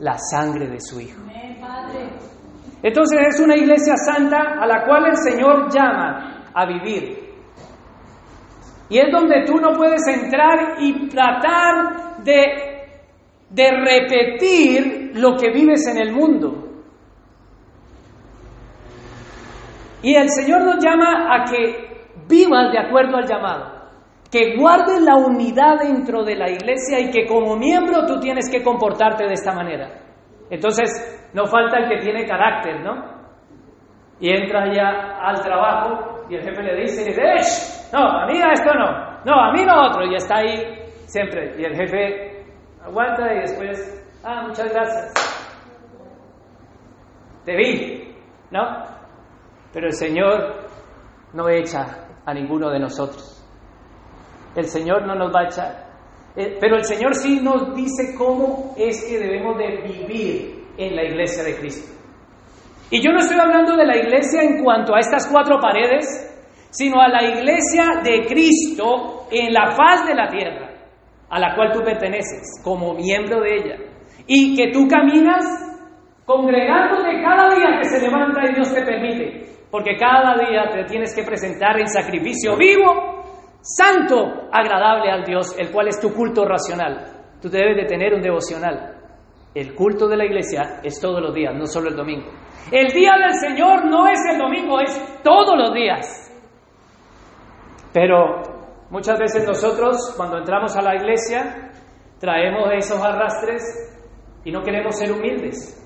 [0.00, 1.22] La sangre de su Hijo.
[2.84, 7.18] Entonces es una iglesia santa a la cual el Señor llama a vivir.
[8.90, 12.84] Y es donde tú no puedes entrar y tratar de,
[13.48, 16.62] de repetir lo que vives en el mundo.
[20.02, 23.88] Y el Señor nos llama a que vivas de acuerdo al llamado,
[24.30, 28.62] que guardes la unidad dentro de la iglesia y que como miembro tú tienes que
[28.62, 30.03] comportarte de esta manera.
[30.50, 33.14] Entonces, no falta el que tiene carácter, ¿no?
[34.20, 39.22] Y entra ya al trabajo y el jefe le dice, no, a mí esto no,
[39.24, 41.54] no, a mí no otro, y está ahí siempre.
[41.58, 42.46] Y el jefe
[42.82, 45.12] aguanta y después, ah, muchas gracias.
[47.44, 48.16] Te vi,
[48.50, 48.84] ¿no?
[49.72, 50.66] Pero el Señor
[51.32, 51.84] no echa
[52.24, 53.44] a ninguno de nosotros.
[54.56, 55.83] El Señor no nos va a echar.
[56.36, 61.04] Eh, pero el Señor sí nos dice cómo es que debemos de vivir en la
[61.04, 61.92] iglesia de Cristo.
[62.90, 66.06] Y yo no estoy hablando de la iglesia en cuanto a estas cuatro paredes,
[66.70, 70.70] sino a la iglesia de Cristo en la faz de la tierra,
[71.30, 73.76] a la cual tú perteneces como miembro de ella.
[74.26, 75.44] Y que tú caminas
[76.24, 81.14] congregándote cada día que se levanta y Dios te permite, porque cada día te tienes
[81.14, 83.23] que presentar en sacrificio vivo,
[83.64, 87.06] santo, agradable al Dios, el cual es tu culto racional.
[87.40, 88.94] Tú debes de tener un devocional.
[89.54, 92.30] El culto de la iglesia es todos los días, no solo el domingo.
[92.70, 96.30] El día del Señor no es el domingo, es todos los días.
[97.92, 98.42] Pero
[98.90, 101.70] muchas veces nosotros, cuando entramos a la iglesia,
[102.18, 103.62] traemos esos arrastres
[104.44, 105.80] y no queremos ser humildes.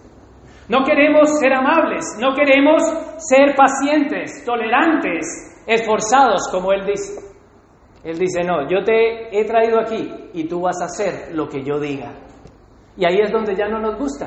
[0.68, 2.82] No queremos ser amables, no queremos
[3.18, 7.27] ser pacientes, tolerantes, esforzados, como Él dice.
[8.09, 11.62] Él dice, no, yo te he traído aquí y tú vas a hacer lo que
[11.62, 12.11] yo diga.
[12.97, 14.27] Y ahí es donde ya no nos gusta.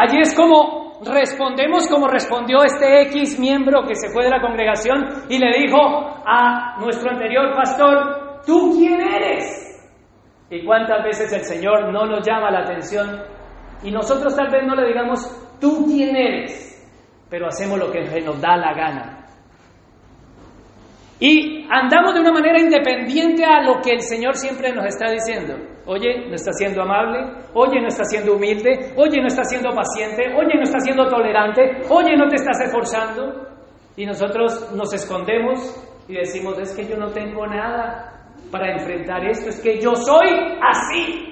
[0.00, 5.26] Allí es como respondemos como respondió este X miembro que se fue de la congregación
[5.28, 9.84] y le dijo a nuestro anterior pastor, ¿tú quién eres?
[10.48, 13.24] ¿Y cuántas veces el Señor no nos llama la atención
[13.82, 15.20] y nosotros tal vez no le digamos,
[15.60, 16.82] tú quién eres?
[17.28, 19.21] Pero hacemos lo que nos da la gana.
[21.20, 25.54] Y andamos de una manera independiente a lo que el Señor siempre nos está diciendo.
[25.86, 27.20] Oye, no está siendo amable,
[27.54, 31.82] oye, no está siendo humilde, oye, no está siendo paciente, oye, no está siendo tolerante,
[31.88, 33.48] oye, no te estás esforzando.
[33.96, 35.58] Y nosotros nos escondemos
[36.08, 40.28] y decimos, es que yo no tengo nada para enfrentar esto, es que yo soy
[40.60, 41.28] así.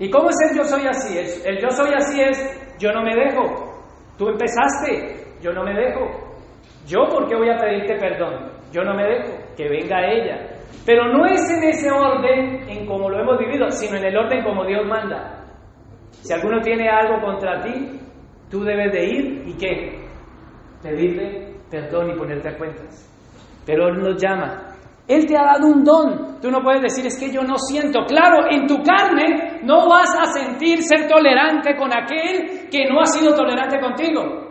[0.00, 1.18] ¿Y cómo es el yo soy así?
[1.18, 3.82] El, el yo soy así es, yo no me dejo.
[4.16, 6.27] Tú empezaste, yo no me dejo.
[6.88, 8.50] Yo, ¿por qué voy a pedirte perdón?
[8.72, 10.58] Yo no me dejo, que venga ella.
[10.86, 14.42] Pero no es en ese orden en como lo hemos vivido, sino en el orden
[14.42, 15.44] como Dios manda.
[16.10, 18.00] Si alguno tiene algo contra ti,
[18.50, 19.98] tú debes de ir y qué?
[20.82, 23.06] Pedirle perdón y ponerte a cuentas.
[23.66, 24.68] Pero Él nos llama.
[25.06, 26.40] Él te ha dado un don.
[26.40, 28.04] Tú no puedes decir, es que yo no siento.
[28.06, 33.06] Claro, en tu carne no vas a sentir ser tolerante con aquel que no ha
[33.06, 34.47] sido tolerante contigo.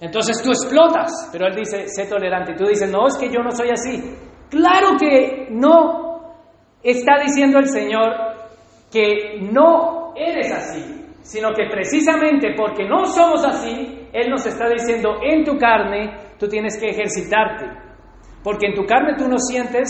[0.00, 2.52] Entonces tú explotas, pero él dice, sé tolerante.
[2.52, 4.14] Y tú dices, no, es que yo no soy así.
[4.48, 6.34] Claro que no
[6.82, 8.12] está diciendo el Señor
[8.90, 15.16] que no eres así, sino que precisamente porque no somos así, Él nos está diciendo,
[15.22, 17.66] en tu carne tú tienes que ejercitarte.
[18.42, 19.88] Porque en tu carne tú no sientes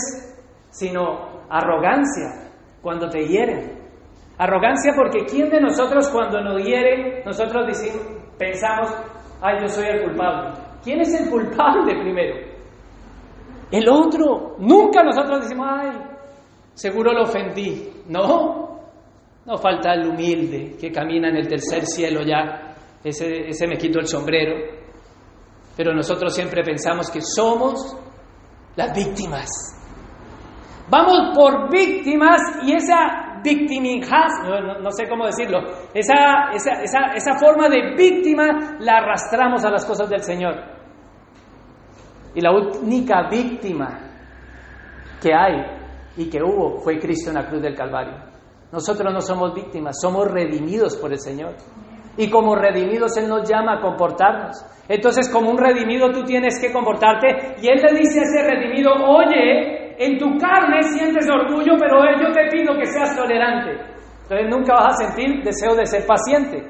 [0.71, 3.79] sino arrogancia cuando te hieren.
[4.37, 8.01] Arrogancia porque ¿quién de nosotros cuando nos hieren, nosotros decimos,
[8.37, 8.89] pensamos,
[9.41, 10.51] ay, yo soy el culpable.
[10.83, 12.35] ¿Quién es el culpable primero?
[13.71, 14.55] El otro.
[14.59, 15.91] Nunca nosotros decimos, ay,
[16.73, 17.89] seguro lo ofendí.
[18.07, 18.79] No,
[19.45, 22.75] no falta el humilde que camina en el tercer cielo ya.
[23.03, 24.55] Ese, ese me quito el sombrero.
[25.75, 27.95] Pero nosotros siempre pensamos que somos
[28.75, 29.47] las víctimas.
[30.89, 35.59] Vamos por víctimas y esa victimijas, no, no, sé cómo decirlo,
[35.93, 40.55] esa, esa, esa, esa forma de víctima la arrastramos a las cosas del Señor.
[42.35, 43.99] Y la única víctima
[45.21, 45.79] que hay
[46.17, 48.29] y que hubo fue Cristo en la cruz del Calvario.
[48.71, 51.55] Nosotros no somos víctimas, somos redimidos por el Señor.
[52.17, 54.63] Y como redimidos Él nos llama a comportarnos.
[54.87, 57.55] Entonces, como un redimido tú tienes que comportarte.
[57.61, 62.31] Y Él le dice a ese redimido, oye, en tu carne sientes orgullo, pero yo
[62.31, 63.71] te pido que seas tolerante.
[64.23, 66.63] Entonces nunca vas a sentir deseo de ser paciente.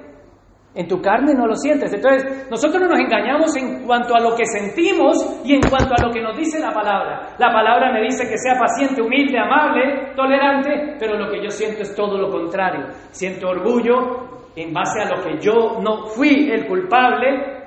[0.74, 1.94] En tu carne no lo sientes.
[1.94, 6.08] Entonces nosotros no nos engañamos en cuanto a lo que sentimos y en cuanto a
[6.08, 7.36] lo que nos dice la palabra.
[7.38, 11.84] La palabra me dice que sea paciente, humilde, amable, tolerante, pero lo que yo siento
[11.84, 12.88] es todo lo contrario.
[13.12, 17.60] Siento orgullo en base a lo que yo no fui el culpable.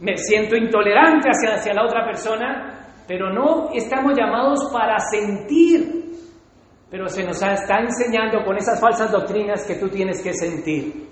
[0.00, 2.77] Me siento intolerante hacia, hacia la otra persona
[3.08, 6.04] pero no estamos llamados para sentir.
[6.90, 11.08] Pero se nos está enseñando con esas falsas doctrinas que tú tienes que sentir.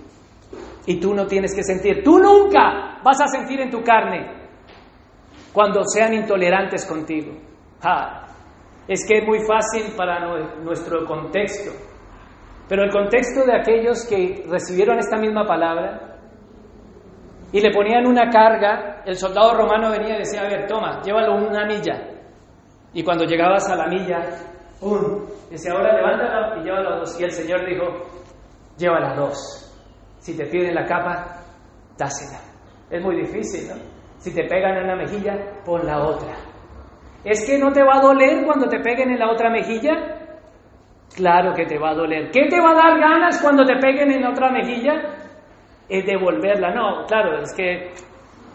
[0.86, 2.04] Y tú no tienes que sentir.
[2.04, 4.46] Tú nunca vas a sentir en tu carne
[5.52, 7.32] cuando sean intolerantes contigo.
[8.86, 10.20] es que es muy fácil para
[10.62, 11.72] nuestro contexto.
[12.68, 16.05] Pero el contexto de aquellos que recibieron esta misma palabra
[17.52, 21.36] y le ponían una carga, el soldado romano venía y decía, a ver, toma, llévalo
[21.36, 22.10] una milla.
[22.92, 24.18] Y cuando llegabas a la milla,
[24.80, 25.26] ¡pum!
[25.50, 27.20] Decía, ahora levántala y llévalo dos.
[27.20, 27.84] Y el Señor dijo,
[28.76, 29.62] llévala dos.
[30.18, 31.42] Si te piden la capa,
[31.96, 32.40] dásela.
[32.90, 33.74] Es muy difícil, ¿no?
[34.18, 36.34] Si te pegan en la mejilla, pon la otra.
[37.24, 39.92] ¿Es que no te va a doler cuando te peguen en la otra mejilla?
[41.14, 42.30] Claro que te va a doler.
[42.30, 45.15] ¿Qué te va a dar ganas cuando te peguen en la otra mejilla?
[45.88, 46.74] Es devolverla.
[46.74, 47.92] No, claro, es que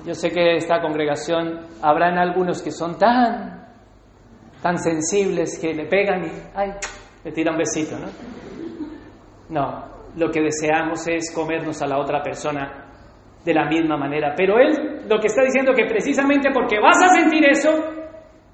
[0.06, 3.68] yo sé que esta congregación habrán algunos que son tan,
[4.62, 6.72] tan sensibles que le pegan y, ay,
[7.24, 8.08] le tira un besito, ¿no?
[9.50, 12.88] No, lo que deseamos es comernos a la otra persona
[13.44, 14.34] de la misma manera.
[14.36, 17.70] Pero él lo que está diciendo que precisamente porque vas a sentir eso,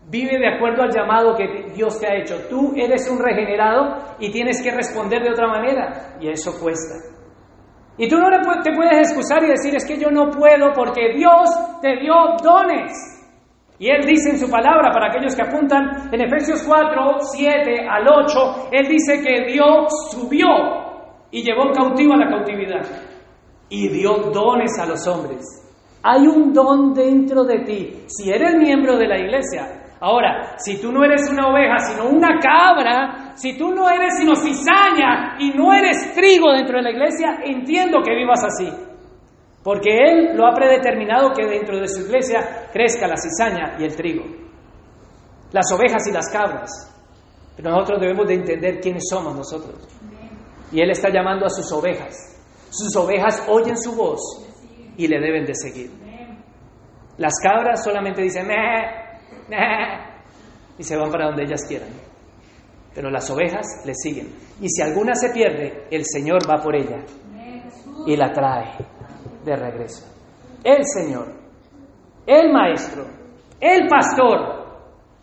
[0.09, 2.35] vive de acuerdo al llamado que Dios te ha hecho.
[2.49, 7.16] Tú eres un regenerado y tienes que responder de otra manera y eso cuesta.
[7.97, 8.29] Y tú no
[8.63, 11.49] te puedes excusar y decir, es que yo no puedo porque Dios
[11.81, 12.91] te dio dones.
[13.79, 18.07] Y Él dice en su palabra, para aquellos que apuntan, en Efesios 4, 7 al
[18.07, 20.47] 8, Él dice que Dios subió
[21.31, 22.85] y llevó cautivo a la cautividad
[23.69, 25.43] y dio dones a los hombres.
[26.03, 28.03] Hay un don dentro de ti.
[28.07, 32.39] Si eres miembro de la iglesia, Ahora, si tú no eres una oveja, sino una
[32.39, 37.37] cabra, si tú no eres sino cizaña y no eres trigo dentro de la iglesia,
[37.43, 38.67] entiendo que vivas así.
[39.63, 43.95] Porque Él lo ha predeterminado que dentro de su iglesia crezca la cizaña y el
[43.95, 44.25] trigo,
[45.51, 46.71] las ovejas y las cabras.
[47.55, 49.87] Pero nosotros debemos de entender quiénes somos nosotros.
[50.71, 52.15] Y Él está llamando a sus ovejas.
[52.71, 54.19] Sus ovejas oyen su voz
[54.97, 55.91] y le deben de seguir.
[57.17, 59.57] Las cabras solamente dicen, meh,
[60.79, 62.06] y se van para donde ellas quieran.
[62.97, 64.33] Pero las ovejas le siguen.
[64.59, 66.97] Y si alguna se pierde, el Señor va por ella
[68.07, 68.73] y la trae
[69.45, 70.03] de regreso.
[70.63, 71.27] El Señor,
[72.25, 73.05] el Maestro,
[73.61, 74.65] el Pastor.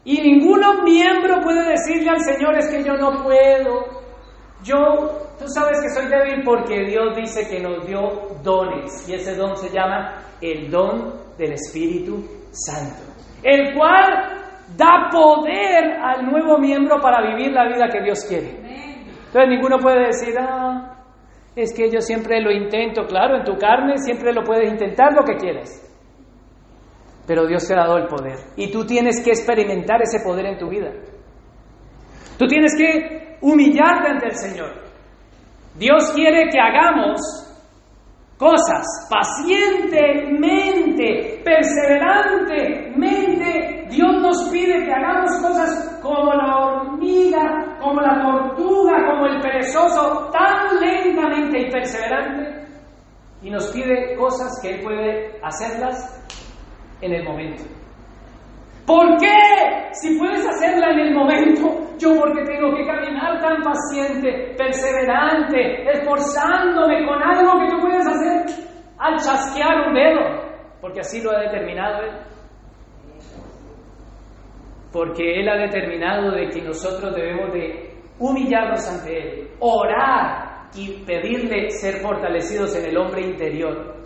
[0.05, 4.05] Y ninguno miembro puede decirle al Señor es que yo no puedo.
[4.63, 9.09] Yo, tú sabes que soy débil porque Dios dice que nos dio dones.
[9.09, 12.23] Y ese don se llama el don del Espíritu
[12.53, 13.15] Santo
[13.45, 14.44] el cual
[14.77, 18.51] da poder al nuevo miembro para vivir la vida que Dios quiere.
[19.27, 20.95] Entonces ninguno puede decir, ah,
[21.57, 25.23] es que yo siempre lo intento, claro, en tu carne siempre lo puedes intentar lo
[25.25, 25.81] que quieres.
[27.27, 30.59] Pero Dios te ha dado el poder y tú tienes que experimentar ese poder en
[30.59, 30.93] tu vida.
[32.39, 34.85] Tú tienes que humillarte ante el Señor.
[35.79, 37.21] Dios quiere que hagamos
[38.37, 43.74] cosas pacientemente, perseverantemente.
[43.95, 50.31] Dios nos pide que hagamos cosas como la hormiga, como la tortuga, como el perezoso,
[50.33, 52.67] tan lentamente y perseverante.
[53.43, 56.27] Y nos pide cosas que Él puede hacerlas
[57.01, 57.63] en el momento.
[58.85, 59.93] ¿Por qué?
[59.93, 67.07] Si puedes hacerla en el momento, yo porque tengo que caminar tan paciente, perseverante, esforzándome
[67.07, 68.45] con algo que tú puedes hacer
[68.99, 70.21] al chasquear un dedo,
[70.81, 72.34] porque así lo ha determinado Él.
[74.95, 77.91] Porque Él ha determinado de que nosotros debemos de
[78.21, 83.97] humillarnos ante Él, orar y pedirle ser fortalecidos en el hombre interior,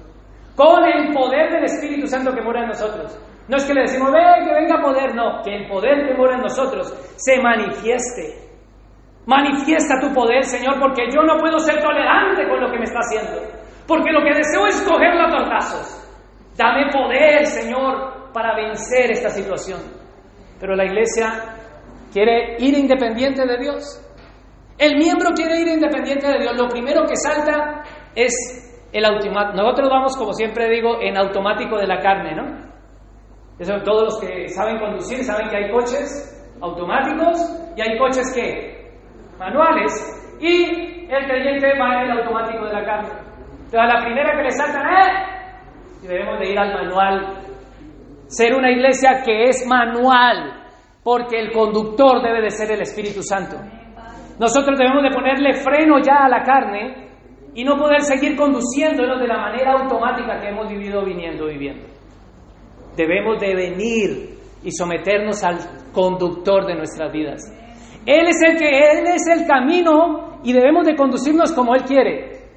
[0.57, 3.20] con el poder del Espíritu Santo que mora en nosotros.
[3.49, 6.36] No es que le decimos, ve, que venga poder, no, que el poder que mora
[6.36, 8.49] en nosotros se manifieste.
[9.26, 13.01] Manifiesta tu poder, Señor, porque yo no puedo ser tolerante con lo que me está
[13.01, 13.43] haciendo.
[13.86, 16.57] Porque lo que deseo es cogerlo a tortazos.
[16.57, 19.97] Dame poder, Señor, para vencer esta situación.
[20.61, 21.56] Pero la iglesia
[22.12, 24.04] quiere ir independiente de Dios.
[24.78, 26.56] El miembro quiere ir independiente de Dios.
[26.56, 27.82] Lo primero que salta
[28.14, 28.32] es
[28.92, 29.56] el automático.
[29.56, 32.68] Nosotros vamos, como siempre digo, en automático de la carne, ¿no?
[33.59, 37.36] Eso, todos los que saben conducir saben que hay coches automáticos
[37.76, 38.92] y hay coches que
[39.38, 39.92] manuales
[40.40, 43.09] y el creyente va en el automático de la carne.
[43.50, 45.38] Entonces a la primera que le saltan, ¡eh!
[46.02, 47.47] Y debemos de ir al manual.
[48.28, 50.62] Ser una iglesia que es manual,
[51.02, 53.56] porque el conductor debe de ser el Espíritu Santo.
[54.38, 57.08] Nosotros debemos de ponerle freno ya a la carne
[57.54, 61.98] y no poder seguir conduciéndonos de la manera automática que hemos vivido viniendo viviendo
[62.98, 65.58] debemos de venir y someternos al
[65.92, 67.40] conductor de nuestras vidas.
[68.04, 72.48] Él es el que él es el camino y debemos de conducirnos como él quiere.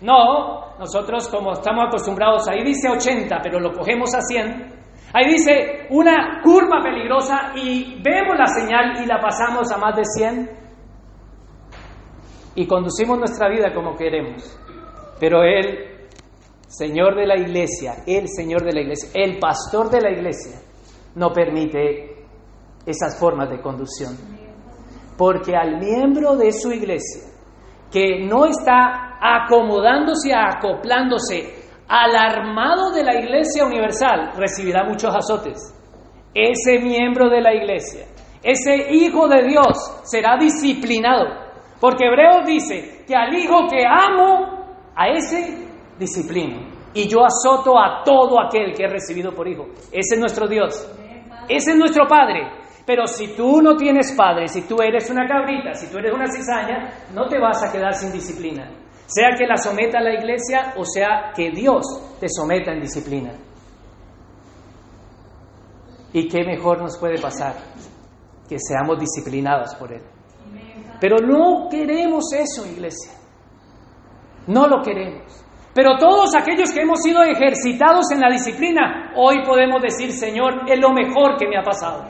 [0.00, 4.81] No, nosotros como estamos acostumbrados, ahí dice 80, pero lo cogemos a 100.
[5.14, 10.04] Ahí dice una curva peligrosa y vemos la señal y la pasamos a más de
[10.04, 10.50] 100
[12.54, 14.58] y conducimos nuestra vida como queremos.
[15.20, 15.92] Pero Él
[16.72, 20.58] Señor de la iglesia, el Señor de la iglesia, el pastor de la iglesia,
[21.14, 22.24] no permite
[22.86, 24.16] esas formas de conducción.
[25.18, 27.24] Porque al miembro de su iglesia,
[27.90, 31.61] que no está acomodándose, acoplándose
[31.92, 35.58] al armado de la iglesia universal, recibirá muchos azotes.
[36.32, 38.06] Ese miembro de la iglesia,
[38.42, 41.26] ese hijo de Dios, será disciplinado.
[41.78, 44.62] Porque Hebreos dice que al hijo que amo,
[44.96, 45.68] a ese
[45.98, 46.66] disciplina.
[46.94, 49.66] Y yo azoto a todo aquel que he recibido por hijo.
[49.92, 50.90] Ese es nuestro Dios.
[51.46, 52.52] Ese es nuestro Padre.
[52.86, 56.26] Pero si tú no tienes padre, si tú eres una cabrita, si tú eres una
[56.26, 58.68] cizaña, no te vas a quedar sin disciplina.
[59.14, 61.84] Sea que la someta la iglesia o sea que Dios
[62.18, 63.32] te someta en disciplina.
[66.14, 67.56] ¿Y qué mejor nos puede pasar?
[68.48, 70.02] Que seamos disciplinados por Él.
[70.98, 73.12] Pero no queremos eso, iglesia.
[74.46, 75.44] No lo queremos.
[75.74, 80.78] Pero todos aquellos que hemos sido ejercitados en la disciplina, hoy podemos decir, Señor, es
[80.78, 82.04] lo mejor que me ha pasado.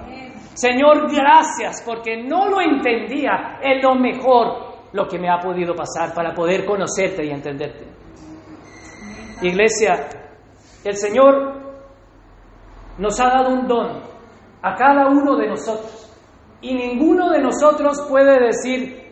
[0.54, 6.14] Señor, gracias porque no lo entendía, es lo mejor lo que me ha podido pasar
[6.14, 7.86] para poder conocerte y entenderte.
[9.42, 10.08] Iglesia,
[10.84, 11.62] el Señor
[12.98, 14.02] nos ha dado un don
[14.62, 16.10] a cada uno de nosotros
[16.60, 19.02] y ninguno de nosotros puede decir,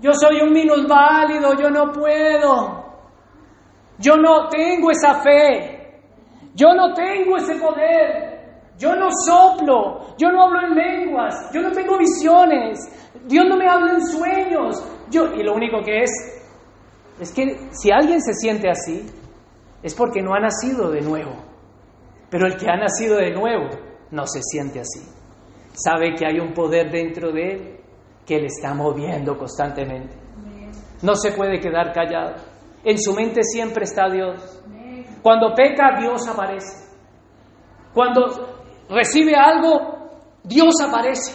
[0.00, 2.84] yo soy un minusválido, yo no puedo,
[3.98, 6.00] yo no tengo esa fe,
[6.54, 8.36] yo no tengo ese poder,
[8.78, 12.78] yo no soplo, yo no hablo en lenguas, yo no tengo visiones,
[13.26, 14.95] Dios no me habla en sueños.
[15.10, 16.10] Yo, y lo único que es,
[17.20, 19.06] es que si alguien se siente así,
[19.82, 21.32] es porque no ha nacido de nuevo.
[22.30, 23.68] Pero el que ha nacido de nuevo
[24.10, 25.00] no se siente así.
[25.72, 27.80] Sabe que hay un poder dentro de él
[28.26, 30.14] que le está moviendo constantemente.
[31.02, 32.34] No se puede quedar callado.
[32.84, 34.62] En su mente siempre está Dios.
[35.22, 36.86] Cuando peca, Dios aparece.
[37.92, 38.22] Cuando
[38.88, 40.10] recibe algo,
[40.42, 41.32] Dios aparece.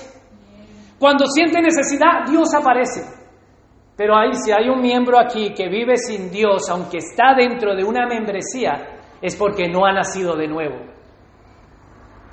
[1.00, 3.21] Cuando siente necesidad, Dios aparece.
[4.02, 7.84] Pero ahí, si hay un miembro aquí que vive sin Dios, aunque está dentro de
[7.84, 10.78] una membresía, es porque no ha nacido de nuevo.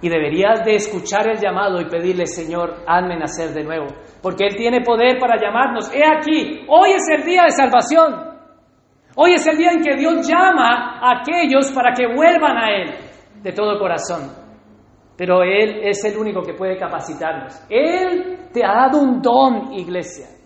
[0.01, 3.85] Y deberías de escuchar el llamado y pedirle, Señor, hazme nacer de nuevo.
[4.23, 5.95] Porque Él tiene poder para llamarnos.
[5.95, 8.15] He aquí, hoy es el día de salvación.
[9.17, 12.95] Hoy es el día en que Dios llama a aquellos para que vuelvan a Él
[13.43, 14.49] de todo corazón
[15.19, 17.61] pero Él es el único que puede capacitarnos.
[17.69, 20.38] Él te ha dado un don, iglesia.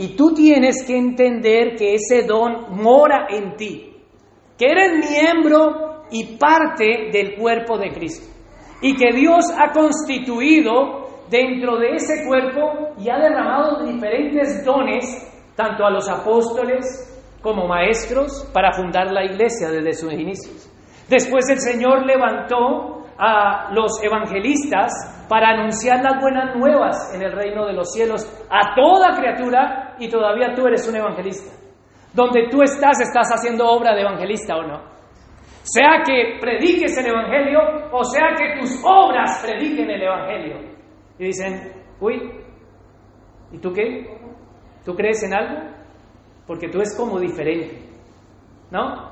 [0.00, 3.94] Y tú tienes que entender que ese don mora en ti,
[4.56, 8.26] que eres miembro y parte del cuerpo de Cristo.
[8.80, 15.04] Y que Dios ha constituido dentro de ese cuerpo y ha derramado diferentes dones,
[15.54, 20.66] tanto a los apóstoles como maestros, para fundar la iglesia desde sus inicios.
[21.10, 24.90] Después el Señor levantó a los evangelistas
[25.28, 30.08] para anunciar las buenas nuevas en el reino de los cielos a toda criatura y
[30.08, 31.52] todavía tú eres un evangelista.
[32.14, 34.82] Donde tú estás, estás haciendo obra de evangelista o no.
[35.62, 37.60] Sea que prediques el evangelio
[37.92, 40.56] o sea que tus obras prediquen el evangelio.
[41.18, 42.32] Y dicen, uy,
[43.52, 44.18] ¿y tú qué?
[44.84, 45.60] ¿Tú crees en algo?
[46.46, 47.82] Porque tú es como diferente,
[48.70, 49.10] ¿no?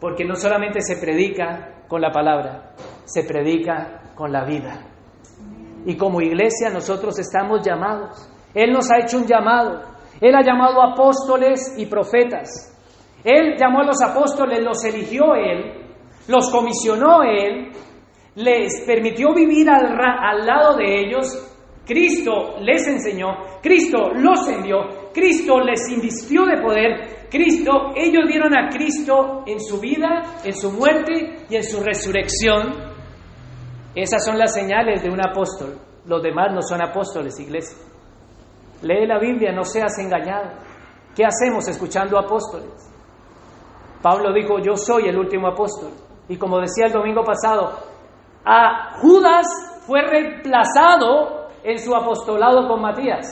[0.00, 2.74] Porque no solamente se predica con la palabra,
[3.04, 4.84] se predica con la vida.
[5.86, 8.28] Y como iglesia nosotros estamos llamados.
[8.54, 9.82] Él nos ha hecho un llamado.
[10.20, 12.74] Él ha llamado apóstoles y profetas.
[13.24, 15.86] Él llamó a los apóstoles, los eligió Él,
[16.28, 17.72] los comisionó Él,
[18.36, 21.44] les permitió vivir al, al lado de ellos.
[21.86, 23.28] Cristo les enseñó,
[23.62, 29.78] Cristo los envió, Cristo les invistió de poder, Cristo, ellos dieron a Cristo en su
[29.80, 32.74] vida, en su muerte y en su resurrección.
[33.94, 35.78] Esas son las señales de un apóstol.
[36.06, 37.76] Los demás no son apóstoles, iglesia.
[38.82, 40.52] Lee la Biblia, no seas engañado.
[41.14, 42.70] ¿Qué hacemos escuchando apóstoles?
[44.00, 45.90] Pablo dijo, yo soy el último apóstol.
[46.28, 47.72] Y como decía el domingo pasado,
[48.44, 49.46] a Judas
[49.86, 53.26] fue reemplazado en su apostolado con Matías.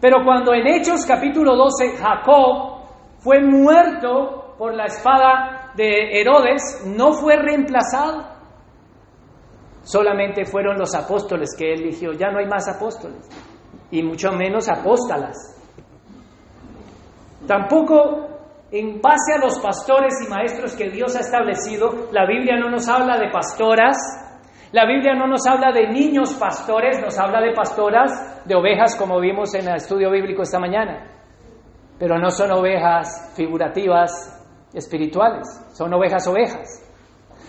[0.00, 2.69] Pero cuando en Hechos capítulo 12 Jacob
[3.20, 8.26] fue muerto por la espada de Herodes, no fue reemplazado.
[9.82, 12.12] Solamente fueron los apóstoles que él eligió.
[12.12, 13.28] Ya no hay más apóstoles,
[13.90, 15.56] y mucho menos apóstalas.
[17.46, 18.28] Tampoco
[18.70, 22.88] en base a los pastores y maestros que Dios ha establecido, la Biblia no nos
[22.88, 23.96] habla de pastoras,
[24.72, 29.18] la Biblia no nos habla de niños pastores, nos habla de pastoras, de ovejas, como
[29.18, 31.19] vimos en el estudio bíblico esta mañana
[32.00, 34.10] pero no son ovejas figurativas
[34.72, 36.82] espirituales, son ovejas ovejas.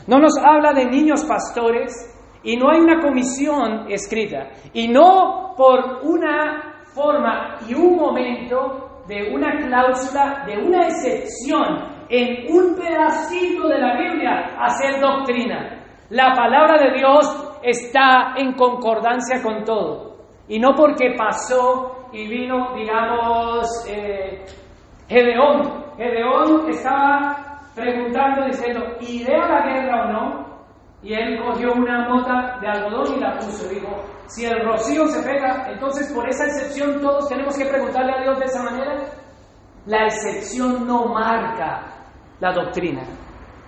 [0.07, 1.93] No nos habla de niños pastores
[2.43, 4.49] y no hay una comisión escrita.
[4.73, 12.53] Y no por una forma y un momento de una cláusula, de una excepción en
[12.53, 15.81] un pedacito de la Biblia hacer doctrina.
[16.09, 20.11] La palabra de Dios está en concordancia con todo.
[20.49, 24.45] Y no porque pasó y vino, digamos, eh,
[25.07, 25.95] Gedeón.
[25.97, 30.51] Gedeón estaba preguntando, diciendo, ¿iré a la guerra o no?
[31.03, 33.67] Y él cogió una mota de algodón y la puso.
[33.69, 38.21] Dijo, si el rocío se pega, entonces por esa excepción todos tenemos que preguntarle a
[38.21, 39.05] Dios de esa manera.
[39.85, 41.87] La excepción no marca
[42.39, 43.01] la doctrina.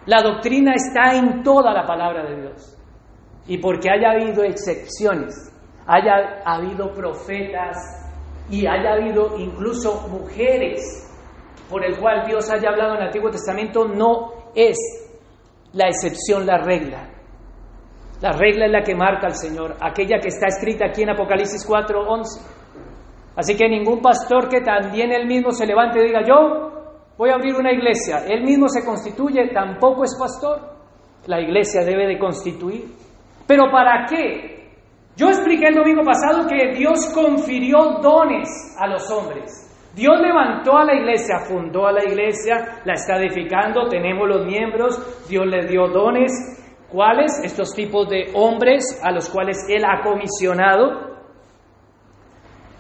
[0.06, 2.78] La doctrina está en toda la palabra de Dios.
[3.48, 5.52] Y porque haya habido excepciones,
[5.88, 8.03] haya habido profetas,
[8.50, 11.04] y haya habido incluso mujeres
[11.70, 14.78] por el cual Dios haya hablado en el Antiguo Testamento no es
[15.74, 17.10] la excepción, la regla.
[18.22, 21.68] La regla es la que marca el Señor, aquella que está escrita aquí en Apocalipsis
[21.68, 22.42] 4:11.
[23.36, 26.72] Así que ningún pastor que también él mismo se levante y diga, yo
[27.18, 30.62] voy a abrir una iglesia, él mismo se constituye, tampoco es pastor.
[31.26, 32.86] La iglesia debe de constituir.
[33.48, 34.53] Pero ¿para qué?
[35.16, 38.50] Yo expliqué el domingo pasado que Dios confirió dones
[38.80, 39.70] a los hombres.
[39.94, 45.28] Dios levantó a la iglesia, fundó a la iglesia, la está edificando, tenemos los miembros,
[45.30, 46.32] Dios le dio dones.
[46.90, 47.40] ¿Cuáles?
[47.44, 51.14] Estos tipos de hombres a los cuales Él ha comisionado.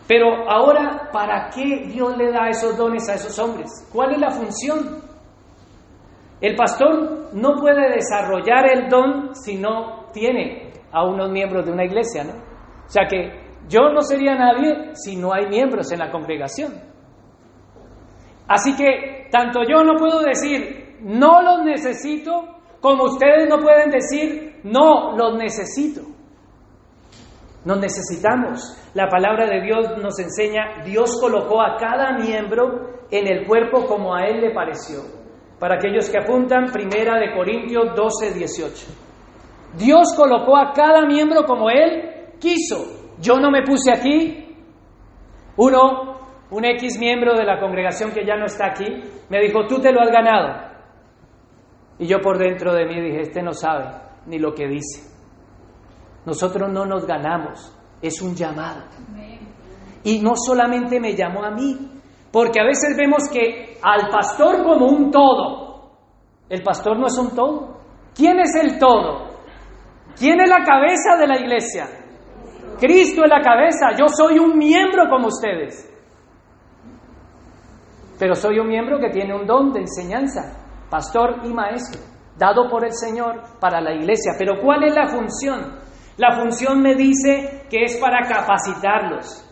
[0.07, 3.69] Pero ahora, ¿para qué Dios le da esos dones a esos hombres?
[3.93, 5.03] ¿Cuál es la función?
[6.41, 10.62] El pastor no puede desarrollar el don si no tiene
[10.93, 12.33] a unos miembros de una iglesia, ¿no?
[12.85, 16.73] O sea que yo no sería nadie si no hay miembros en la congregación.
[18.47, 22.31] Así que tanto yo no puedo decir no los necesito,
[22.79, 26.01] como ustedes no pueden decir no los necesito.
[27.65, 28.77] Nos necesitamos.
[28.93, 34.13] La palabra de Dios nos enseña, Dios colocó a cada miembro en el cuerpo como
[34.13, 34.99] a Él le pareció.
[35.59, 39.02] Para aquellos que apuntan, primera de Corintios 12, 18.
[39.77, 43.11] Dios colocó a cada miembro como Él quiso.
[43.19, 44.55] Yo no me puse aquí.
[45.57, 46.19] Uno,
[46.51, 48.85] un X miembro de la congregación que ya no está aquí,
[49.29, 50.73] me dijo, tú te lo has ganado.
[51.99, 53.85] Y yo por dentro de mí dije, este no sabe
[54.25, 55.11] ni lo que dice.
[56.25, 58.83] Nosotros no nos ganamos, es un llamado.
[60.03, 61.77] Y no solamente me llamó a mí,
[62.31, 65.91] porque a veces vemos que al pastor como un todo,
[66.49, 67.77] el pastor no es un todo.
[68.15, 69.32] ¿Quién es el todo?
[70.17, 71.87] ¿Quién es la cabeza de la iglesia?
[72.79, 75.89] Cristo es la cabeza, yo soy un miembro como ustedes.
[78.19, 82.01] Pero soy un miembro que tiene un don de enseñanza, pastor y maestro,
[82.37, 84.33] dado por el Señor para la iglesia.
[84.37, 85.79] Pero ¿cuál es la función?
[86.17, 89.49] La función me dice que es para capacitarlos.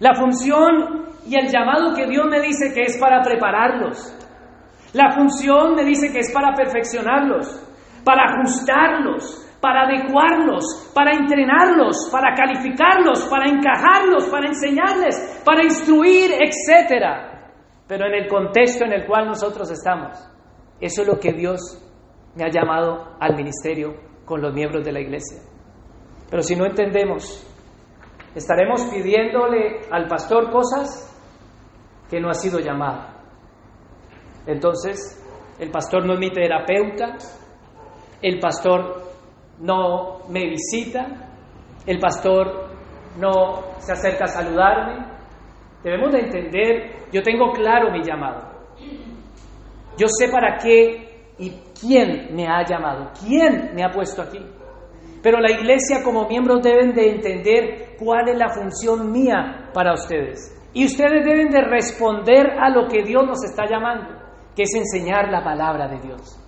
[0.00, 4.12] La función y el llamado que Dios me dice que es para prepararlos.
[4.92, 7.60] La función me dice que es para perfeccionarlos,
[8.04, 17.50] para ajustarlos, para adecuarlos, para entrenarlos, para calificarlos, para encajarlos, para enseñarles, para instruir, etcétera.
[17.88, 20.18] Pero en el contexto en el cual nosotros estamos,
[20.78, 21.82] eso es lo que Dios
[22.34, 23.94] me ha llamado al ministerio
[24.26, 25.40] con los miembros de la iglesia.
[26.28, 27.42] Pero si no entendemos,
[28.34, 31.10] estaremos pidiéndole al pastor cosas
[32.10, 33.14] que no ha sido llamado.
[34.46, 35.24] Entonces,
[35.58, 37.16] el pastor no es mi terapeuta,
[38.20, 39.13] el pastor
[39.60, 41.30] no me visita,
[41.86, 42.70] el pastor
[43.18, 45.06] no se acerca a saludarme.
[45.82, 48.52] Debemos de entender, yo tengo claro mi llamado.
[49.96, 54.40] Yo sé para qué y quién me ha llamado, quién me ha puesto aquí.
[55.22, 60.54] Pero la iglesia como miembros deben de entender cuál es la función mía para ustedes.
[60.74, 64.08] Y ustedes deben de responder a lo que Dios nos está llamando,
[64.56, 66.43] que es enseñar la palabra de Dios.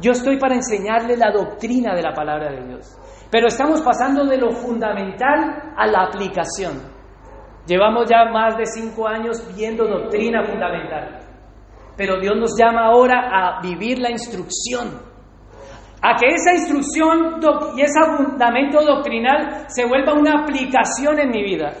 [0.00, 2.96] Yo estoy para enseñarle la doctrina de la palabra de Dios.
[3.30, 6.80] Pero estamos pasando de lo fundamental a la aplicación.
[7.66, 11.20] Llevamos ya más de cinco años viendo doctrina fundamental.
[11.96, 15.08] Pero Dios nos llama ahora a vivir la instrucción
[16.00, 17.40] a que esa instrucción
[17.76, 21.72] y ese fundamento doctrinal se vuelva una aplicación en mi vida.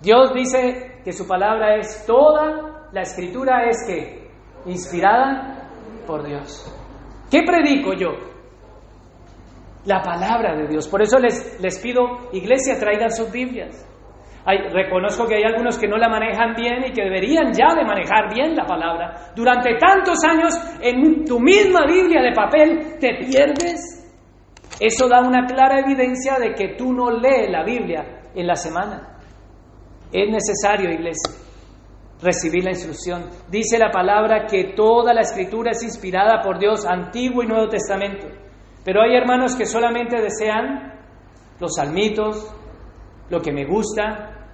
[0.00, 4.30] Dios dice que su palabra es toda, la escritura es que
[4.66, 5.68] inspirada
[6.06, 6.81] por Dios.
[7.32, 8.10] ¿Qué predico yo?
[9.86, 10.86] La palabra de Dios.
[10.86, 13.88] Por eso les, les pido, iglesia, traigan sus Biblias
[14.44, 18.32] reconozco que hay algunos que no la manejan bien y que deberían ya de manejar
[18.34, 19.32] bien la palabra.
[19.36, 24.00] Durante tantos años en tu misma Biblia de papel te pierdes.
[24.80, 28.04] Eso da una clara evidencia de que tú no lees la Biblia
[28.34, 29.16] en la semana.
[30.10, 31.41] Es necesario, iglesia,
[32.22, 33.28] recibir la instrucción.
[33.50, 38.28] Dice la palabra que toda la escritura es inspirada por Dios, Antiguo y Nuevo Testamento.
[38.84, 41.00] Pero hay hermanos que solamente desean
[41.58, 42.54] los salmitos,
[43.28, 44.48] lo que me gusta.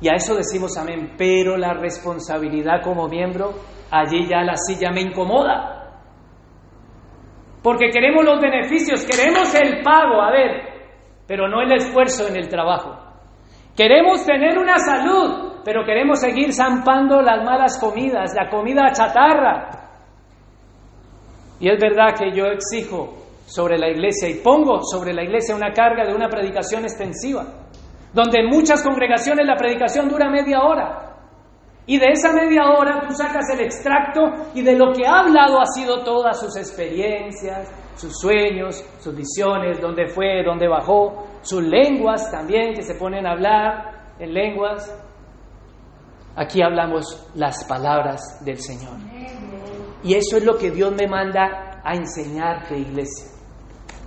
[0.00, 3.52] Y a eso decimos amén, pero la responsabilidad como miembro,
[3.90, 5.76] allí ya la silla me incomoda.
[7.62, 10.62] Porque queremos los beneficios, queremos el pago, a ver,
[11.26, 12.96] pero no el esfuerzo en el trabajo.
[13.76, 19.68] Queremos tener una salud, pero queremos seguir zampando las malas comidas, la comida chatarra.
[21.60, 25.72] Y es verdad que yo exijo sobre la iglesia y pongo sobre la iglesia una
[25.72, 27.44] carga de una predicación extensiva,
[28.14, 31.06] donde en muchas congregaciones la predicación dura media hora
[31.86, 34.20] Y de esa media hora tú sacas el extracto
[34.54, 39.80] y de lo que ha hablado ha sido todas sus experiencias, sus sueños, sus visiones,
[39.80, 45.09] dónde fue, dónde bajó, sus lenguas también, que se ponen a hablar en lenguas.
[46.36, 48.96] Aquí hablamos las palabras del Señor.
[50.02, 53.26] Y eso es lo que Dios me manda a enseñarte, iglesia.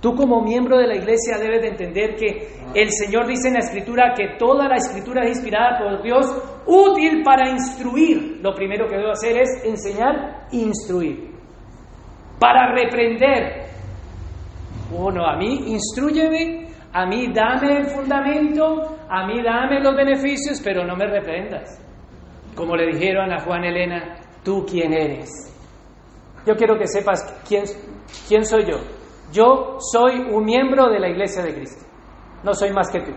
[0.00, 3.60] Tú como miembro de la iglesia debes de entender que el Señor dice en la
[3.60, 6.26] escritura que toda la escritura es inspirada por Dios,
[6.66, 8.40] útil para instruir.
[8.42, 11.30] Lo primero que debo hacer es enseñar, instruir.
[12.38, 13.64] Para reprender.
[14.90, 20.84] Bueno, a mí instruyeme, a mí dame el fundamento, a mí dame los beneficios, pero
[20.84, 21.83] no me reprendas.
[22.56, 25.28] Como le dijeron a Juan Elena, ¿tú quién eres?
[26.46, 27.64] Yo quiero que sepas quién,
[28.28, 28.78] quién soy yo.
[29.32, 31.84] Yo soy un miembro de la iglesia de Cristo.
[32.42, 33.12] No soy más que tú.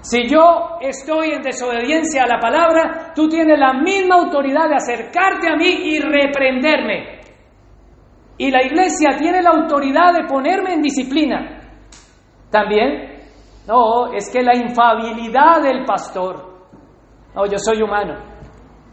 [0.00, 5.48] Si yo estoy en desobediencia a la palabra, tú tienes la misma autoridad de acercarte
[5.48, 7.20] a mí y reprenderme.
[8.36, 11.60] Y la iglesia tiene la autoridad de ponerme en disciplina.
[12.50, 13.22] También,
[13.68, 16.52] no, es que la infabilidad del pastor.
[17.34, 18.31] No, yo soy humano.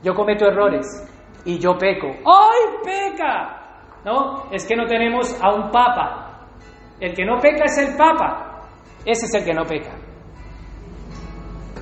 [0.03, 0.85] Yo cometo errores
[1.45, 2.07] y yo peco.
[2.07, 3.59] ¡Ay, peca!
[4.05, 6.47] No, es que no tenemos a un papa.
[6.99, 8.67] El que no peca es el papa.
[9.05, 9.91] Ese es el que no peca.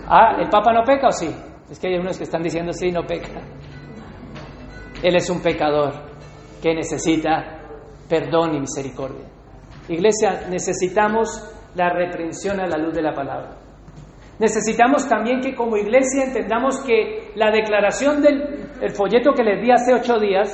[0.08, 1.30] Ah, ¿el papa no peca o sí?
[1.70, 3.42] Es que hay unos que están diciendo sí, no peca.
[5.04, 5.94] Él es un pecador
[6.62, 7.60] que necesita
[8.08, 9.26] perdón y misericordia.
[9.90, 13.67] Iglesia, necesitamos la reprensión a la luz de la palabra.
[14.40, 19.94] Necesitamos también que como iglesia entendamos que la declaración del folleto que les di hace
[19.94, 20.48] ocho días,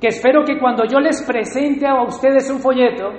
[0.00, 3.12] que espero que cuando yo les presente a ustedes un folleto,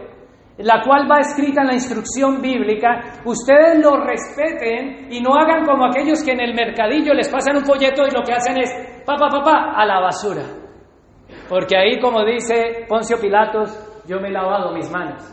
[0.58, 5.86] la cual va escrita en la instrucción bíblica, ustedes lo respeten y no hagan como
[5.86, 8.72] aquellos que en el mercadillo les pasan un folleto y lo que hacen es,
[9.06, 10.44] papá, papá, a la basura.
[11.50, 15.24] Porque ahí, como dice Poncio Pilatos, yo me he lavado mis manos.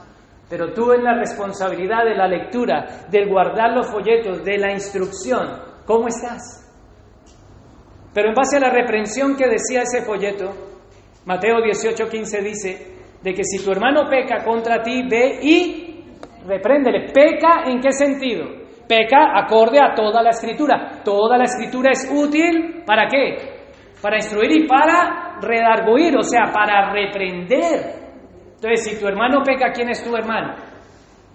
[0.52, 5.48] Pero tú en la responsabilidad de la lectura, del guardar los folletos, de la instrucción,
[5.86, 6.70] ¿cómo estás?
[8.12, 10.50] Pero en base a la reprensión que decía ese folleto,
[11.24, 16.04] Mateo 18:15 dice, de que si tu hermano peca contra ti, ve y
[16.46, 17.10] repréndele.
[17.14, 18.44] ¿Peca en qué sentido?
[18.86, 21.00] Peca acorde a toda la escritura.
[21.02, 23.38] Toda la escritura es útil, ¿para qué?
[24.02, 28.01] Para instruir y para redarguir, o sea, para reprender.
[28.62, 30.54] Entonces, si tu hermano peca, ¿quién es tu hermano?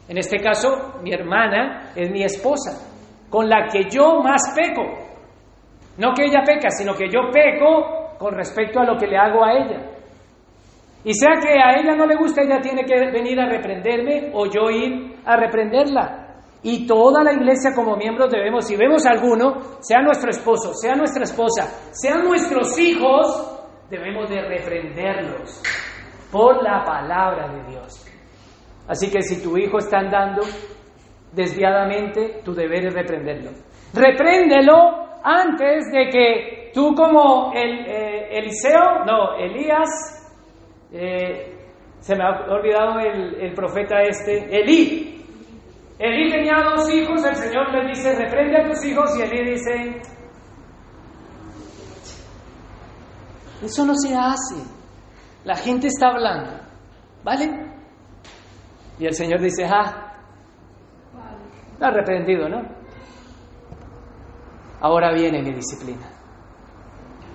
[0.08, 2.88] En este caso, mi hermana es mi esposa,
[3.30, 4.82] con la que yo más peco.
[5.98, 9.44] No que ella peca, sino que yo peco con respecto a lo que le hago
[9.44, 9.90] a ella.
[11.04, 14.46] Y sea que a ella no le gusta, ella tiene que venir a reprenderme o
[14.46, 16.44] yo ir a reprenderla.
[16.64, 21.24] Y toda la iglesia como miembros debemos, si vemos alguno, sea nuestro esposo, sea nuestra
[21.24, 25.62] esposa, sean nuestros hijos, debemos de reprenderlos
[26.32, 28.06] por la palabra de Dios.
[28.88, 30.44] Así que si tu hijo está andando
[31.32, 33.52] desviadamente, tu deber es reprenderlo.
[33.94, 39.90] Repréndelo antes de que tú como el, eh, Eliseo, no, Elías,
[40.92, 41.58] eh,
[42.00, 45.26] se me ha olvidado el, profeta este, Elí.
[46.00, 50.02] Elí tenía dos hijos, el Señor le dice, reprende a tus hijos, y Elí dice,
[53.64, 54.77] eso no se hace,
[55.44, 56.60] la gente está hablando,
[57.24, 57.68] ¿vale?
[59.00, 60.14] Y el Señor dice, ah,
[61.74, 62.62] está arrepentido, ¿no?
[64.82, 66.08] Ahora viene mi disciplina.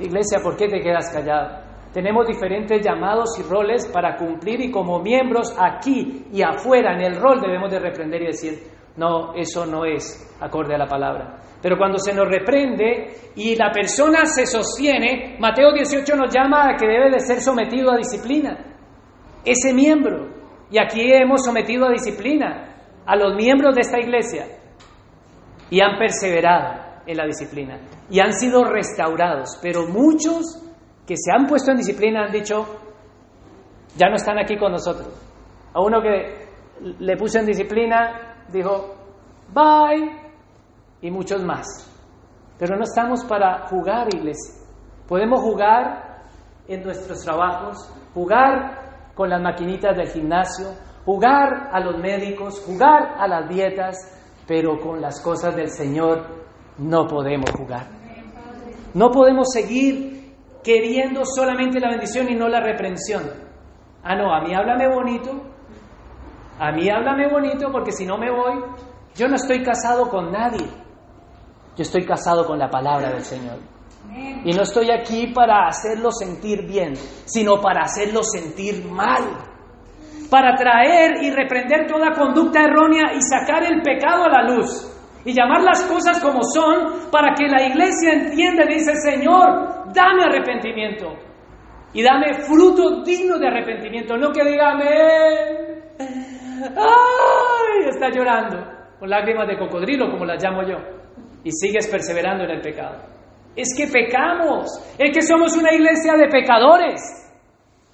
[0.01, 1.63] Iglesia, ¿por qué te quedas callado?
[1.93, 7.21] Tenemos diferentes llamados y roles para cumplir y como miembros aquí y afuera en el
[7.21, 11.41] rol debemos de reprender y decir, no, eso no es acorde a la palabra.
[11.63, 16.77] Pero cuando se nos reprende y la persona se sostiene, Mateo 18 nos llama a
[16.77, 18.59] que debe de ser sometido a disciplina.
[19.45, 20.31] Ese miembro.
[20.71, 22.75] Y aquí hemos sometido a disciplina
[23.07, 24.47] a los miembros de esta iglesia.
[25.71, 27.81] Y han perseverado en la disciplina.
[28.11, 29.59] Y han sido restaurados.
[29.63, 30.63] Pero muchos
[31.07, 32.67] que se han puesto en disciplina han dicho,
[33.97, 35.09] ya no están aquí con nosotros.
[35.73, 36.49] A uno que
[36.99, 38.95] le puse en disciplina dijo,
[39.53, 40.23] bye,
[41.01, 41.67] y muchos más.
[42.59, 44.63] Pero no estamos para jugar, iglesia.
[45.07, 46.23] Podemos jugar
[46.69, 47.77] en nuestros trabajos,
[48.15, 50.69] jugar con las maquinitas del gimnasio,
[51.05, 53.97] jugar a los médicos, jugar a las dietas,
[54.47, 56.27] pero con las cosas del Señor
[56.79, 57.87] no podemos jugar.
[58.95, 63.23] No podemos seguir queriendo solamente la bendición y no la reprensión.
[64.03, 65.31] Ah, no, a mí háblame bonito,
[66.59, 68.63] a mí háblame bonito porque si no me voy,
[69.15, 70.67] yo no estoy casado con nadie,
[71.77, 73.59] yo estoy casado con la palabra del Señor.
[74.45, 76.95] Y no estoy aquí para hacerlo sentir bien,
[77.25, 79.23] sino para hacerlo sentir mal.
[80.31, 84.89] Para traer y reprender toda conducta errónea y sacar el pecado a la luz.
[85.25, 90.25] Y llamar las cosas como son para que la iglesia entienda y dice, Señor, dame
[90.25, 91.15] arrepentimiento.
[91.95, 94.17] Y dame fruto digno de arrepentimiento.
[94.17, 96.32] No que diga, amén.
[96.69, 98.59] Ay, está llorando
[98.99, 100.77] con lágrimas de cocodrilo, como las llamo yo.
[101.43, 102.99] Y sigues perseverando en el pecado.
[103.57, 104.69] Es que pecamos.
[104.97, 107.01] Es que somos una iglesia de pecadores,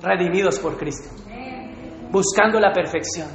[0.01, 1.09] redimidos por Cristo,
[2.11, 3.29] buscando la perfección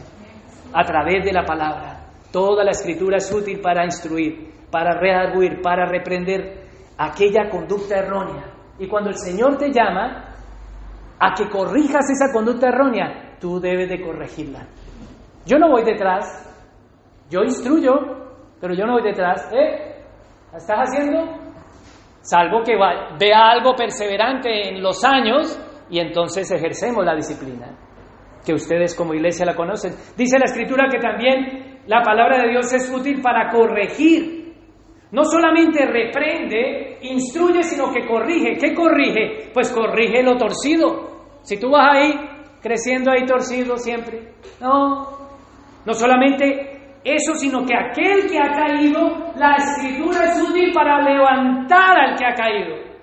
[0.71, 2.11] a través de la palabra.
[2.31, 6.63] Toda la escritura es útil para instruir, para redarguir, para reprender
[6.97, 8.45] aquella conducta errónea.
[8.79, 10.35] Y cuando el Señor te llama
[11.19, 14.67] a que corrijas esa conducta errónea, tú debes de corregirla.
[15.45, 16.25] Yo no voy detrás,
[17.29, 17.93] yo instruyo,
[18.61, 19.51] pero yo no voy detrás.
[19.53, 20.03] ¿Eh?
[20.55, 21.19] ¿Estás haciendo?
[22.21, 22.75] Salvo que
[23.19, 27.77] vea algo perseverante en los años y entonces ejercemos la disciplina,
[28.45, 29.93] que ustedes como iglesia la conocen.
[30.15, 34.53] Dice la escritura que también la palabra de Dios es útil para corregir.
[35.11, 38.57] No solamente reprende, instruye, sino que corrige.
[38.57, 39.51] ¿Qué corrige?
[39.53, 41.37] Pues corrige lo torcido.
[41.41, 42.13] Si tú vas ahí
[42.61, 45.22] creciendo ahí torcido siempre, no.
[45.85, 51.97] No solamente eso, sino que aquel que ha caído, la escritura es útil para levantar
[51.97, 52.93] al que ha caído.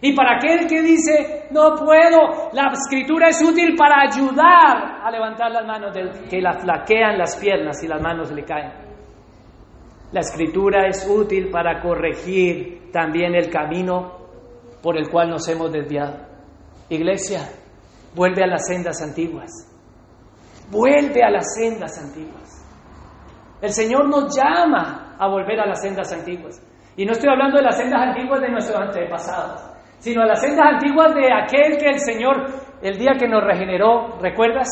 [0.00, 5.50] Y para aquel que dice, no puedo, la escritura es útil para ayudar a levantar
[5.50, 8.72] las manos del que la flaquean las piernas y las manos le caen.
[10.12, 14.12] La escritura es útil para corregir también el camino
[14.82, 16.16] por el cual nos hemos desviado.
[16.88, 17.40] Iglesia,
[18.14, 19.75] vuelve a las sendas antiguas.
[20.70, 22.64] Vuelve a las sendas antiguas.
[23.60, 26.60] El Señor nos llama a volver a las sendas antiguas.
[26.96, 29.62] Y no estoy hablando de las sendas antiguas de nuestros antepasados,
[29.98, 32.46] sino de las sendas antiguas de aquel que el Señor,
[32.82, 34.68] el día que nos regeneró, ¿recuerdas?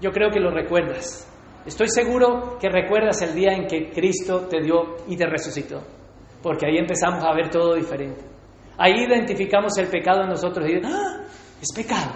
[0.00, 1.26] Yo creo que lo recuerdas.
[1.64, 5.82] Estoy seguro que recuerdas el día en que Cristo te dio y te resucitó,
[6.42, 8.24] porque ahí empezamos a ver todo diferente.
[8.78, 11.24] Ahí identificamos el pecado en nosotros y ¡Ah!
[11.60, 12.12] es pecado.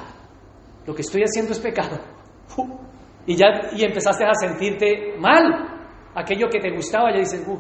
[0.87, 1.99] Lo que estoy haciendo es pecado.
[3.27, 5.43] Y ya y empezaste a sentirte mal,
[6.15, 7.59] aquello que te gustaba, ya dices, uh,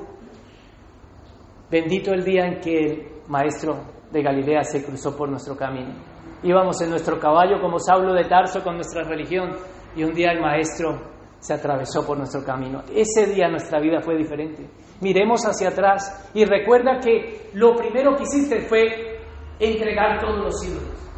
[1.70, 3.76] bendito el día en que el maestro
[4.10, 5.94] de Galilea se cruzó por nuestro camino.
[6.42, 9.50] Íbamos en nuestro caballo como Saulo de Tarso con nuestra religión
[9.94, 10.98] y un día el maestro
[11.38, 12.82] se atravesó por nuestro camino.
[12.94, 14.68] Ese día nuestra vida fue diferente.
[15.00, 19.20] Miremos hacia atrás y recuerda que lo primero que hiciste fue
[19.58, 21.10] entregar todos los ídolos,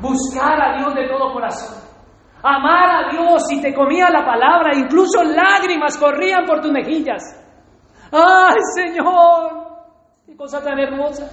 [0.00, 1.87] buscar a Dios de todo corazón
[2.42, 7.22] amar a Dios y te comía la palabra, incluso lágrimas corrían por tus mejillas.
[8.12, 9.68] ¡Ay, Señor!
[10.26, 11.30] ¡Qué cosa tan hermosa!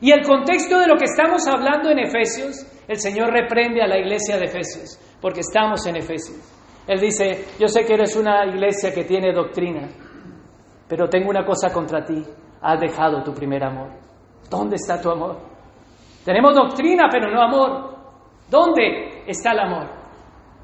[0.00, 3.98] Y el contexto de lo que estamos hablando en Efesios, el Señor reprende a la
[3.98, 6.38] iglesia de Efesios, porque estamos en Efesios.
[6.86, 9.88] Él dice, yo sé que eres una iglesia que tiene doctrina,
[10.88, 12.20] pero tengo una cosa contra ti,
[12.60, 13.90] has dejado tu primer amor.
[14.50, 15.38] ¿Dónde está tu amor?
[16.24, 17.96] Tenemos doctrina, pero no amor.
[18.50, 20.02] ¿Dónde está el amor?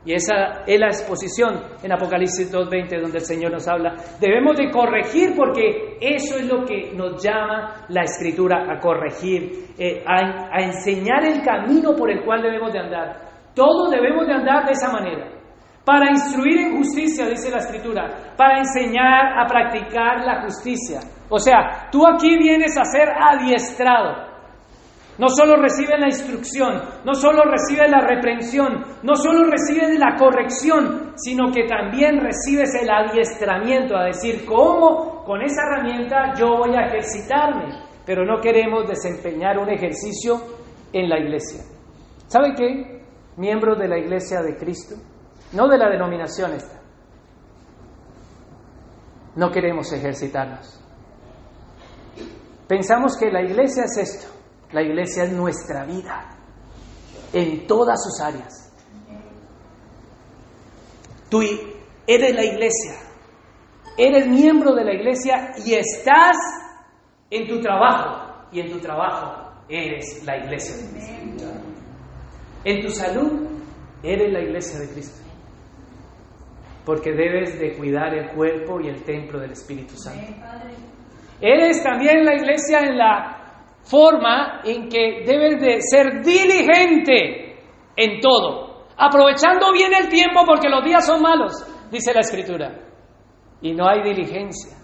[0.04, 3.94] Y esa es la exposición en Apocalipsis 2.20 donde el Señor nos habla.
[4.20, 10.02] Debemos de corregir porque eso es lo que nos llama la escritura a corregir, eh,
[10.06, 13.28] a, a enseñar el camino por el cual debemos de andar.
[13.54, 15.28] Todos debemos de andar de esa manera.
[15.84, 21.00] Para instruir en justicia, dice la escritura, para enseñar a practicar la justicia.
[21.28, 24.27] O sea, tú aquí vienes a ser adiestrado.
[25.18, 31.12] No solo reciben la instrucción, no solo reciben la reprensión, no solo reciben la corrección,
[31.16, 36.86] sino que también recibes el adiestramiento a decir cómo con esa herramienta yo voy a
[36.86, 37.82] ejercitarme.
[38.06, 40.40] Pero no queremos desempeñar un ejercicio
[40.92, 41.64] en la iglesia.
[42.28, 43.02] ¿Saben qué?
[43.36, 44.94] Miembros de la iglesia de Cristo,
[45.52, 46.80] no de la denominación esta,
[49.34, 50.80] no queremos ejercitarnos.
[52.68, 54.37] Pensamos que la iglesia es esto
[54.72, 56.30] la iglesia es nuestra vida
[57.32, 58.72] en todas sus áreas.
[61.30, 61.40] Tú
[62.06, 62.94] eres la iglesia,
[63.96, 66.36] eres miembro de la iglesia y estás
[67.30, 71.52] en tu trabajo y en tu trabajo eres la iglesia de Cristo.
[72.64, 73.48] En tu salud
[74.02, 75.22] eres la iglesia de Cristo.
[76.84, 80.32] Porque debes de cuidar el cuerpo y el templo del Espíritu Santo.
[81.40, 83.37] Eres también la iglesia en la
[83.88, 87.56] forma en que debes de ser diligente
[87.96, 91.52] en todo, aprovechando bien el tiempo porque los días son malos,
[91.90, 92.84] dice la escritura.
[93.60, 94.76] Y no hay diligencia.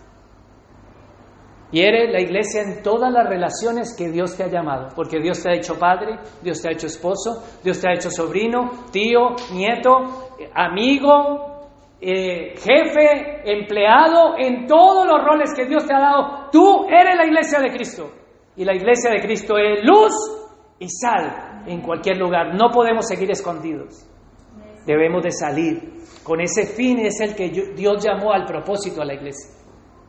[1.71, 5.43] Y eres la iglesia en todas las relaciones que Dios te ha llamado, porque Dios
[5.43, 9.35] te ha hecho padre, Dios te ha hecho esposo, Dios te ha hecho sobrino, tío,
[9.53, 11.69] nieto, amigo,
[12.01, 16.49] eh, jefe, empleado, en todos los roles que Dios te ha dado.
[16.53, 18.24] Tú eres la iglesia de Cristo.
[18.57, 20.13] Y la iglesia de Cristo es luz
[20.79, 22.55] y sal en cualquier lugar.
[22.55, 24.07] No podemos seguir escondidos.
[24.87, 25.95] Debemos de salir.
[26.23, 29.51] Con ese fin es el que Dios llamó al propósito a la iglesia.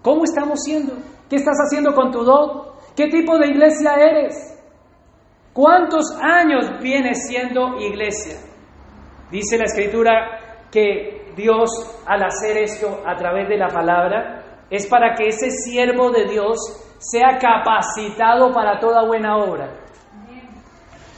[0.02, 0.93] ¿Cómo estamos siendo?
[1.30, 2.76] ¿Qué estás haciendo con tu don?
[2.96, 4.56] ¿Qué tipo de iglesia eres?
[5.52, 8.38] ¿Cuántos años vienes siendo iglesia?
[9.32, 11.70] Dice la escritura que Dios
[12.06, 16.85] al hacer esto a través de la palabra es para que ese siervo de Dios
[16.98, 19.86] sea capacitado para toda buena obra.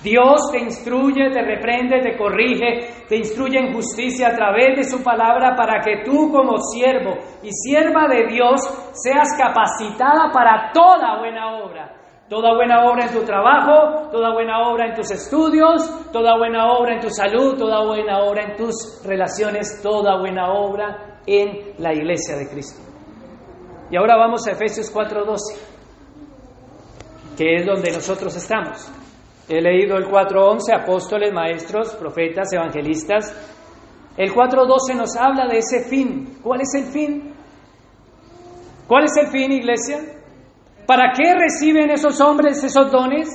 [0.03, 5.03] Dios te instruye, te reprende, te corrige, te instruye en justicia a través de su
[5.03, 8.61] palabra para que tú como siervo y sierva de Dios
[8.93, 11.93] seas capacitada para toda buena obra.
[12.30, 16.95] Toda buena obra en tu trabajo, toda buena obra en tus estudios, toda buena obra
[16.95, 22.36] en tu salud, toda buena obra en tus relaciones, toda buena obra en la iglesia
[22.36, 22.86] de Cristo.
[23.89, 25.57] Y ahora vamos a Efesios 4:12,
[27.38, 28.91] que es donde nosotros estamos.
[29.47, 33.33] He leído el 4.11, apóstoles, maestros, profetas, evangelistas.
[34.17, 36.39] El 4.12 nos habla de ese fin.
[36.43, 37.33] ¿Cuál es el fin?
[38.88, 39.99] ¿Cuál es el fin, iglesia?
[40.85, 43.29] ¿Para qué reciben esos hombres esos dones?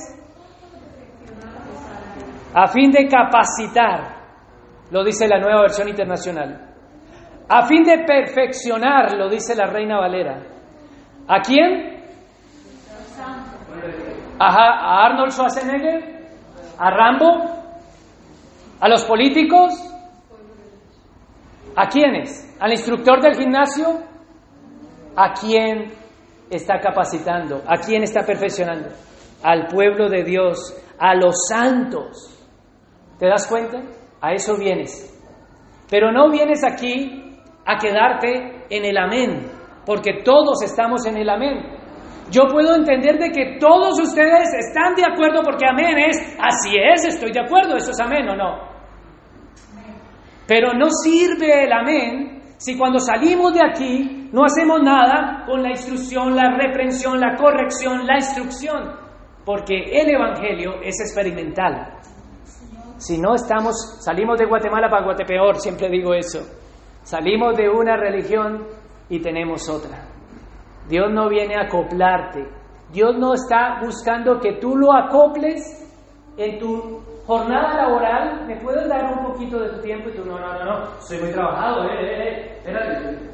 [2.53, 4.15] A fin de capacitar,
[4.91, 6.72] lo dice la nueva versión internacional.
[7.49, 10.41] A fin de perfeccionar, lo dice la Reina Valera.
[11.27, 11.93] ¿A quién?
[14.39, 16.27] a Arnold Schwarzenegger,
[16.77, 17.63] a Rambo,
[18.79, 19.73] a los políticos,
[21.75, 22.57] ¿a quiénes?
[22.59, 24.01] ¿Al instructor del gimnasio?
[25.15, 25.93] ¿A quién
[26.49, 27.61] está capacitando?
[27.67, 28.89] ¿A quién está perfeccionando?
[29.43, 32.29] Al pueblo de Dios, a los santos.
[33.19, 33.81] ¿Te das cuenta?
[34.21, 35.09] A eso vienes.
[35.89, 37.22] Pero no vienes aquí
[37.65, 39.51] a quedarte en el amén,
[39.85, 41.83] porque todos estamos en el amén.
[42.31, 47.05] Yo puedo entender de que todos ustedes están de acuerdo porque amén es, así es,
[47.05, 48.73] estoy de acuerdo, eso es amén o no.
[50.47, 55.69] Pero no sirve el amén si cuando salimos de aquí no hacemos nada con la
[55.69, 58.93] instrucción, la reprensión, la corrección, la instrucción,
[59.45, 61.99] porque el Evangelio es experimental.
[62.97, 66.39] Si no estamos, salimos de Guatemala para Guatepeor, siempre digo eso.
[67.03, 68.65] Salimos de una religión
[69.09, 70.05] y tenemos otra.
[70.87, 72.45] Dios no viene a acoplarte.
[72.91, 75.61] Dios no está buscando que tú lo acoples
[76.37, 78.45] en tu jornada laboral.
[78.47, 80.09] ¿Me puedes dar un poquito de tu tiempo?
[80.09, 83.33] Y tú, no, no, no, no, soy muy trabajado, eh, eh, eh, espérate,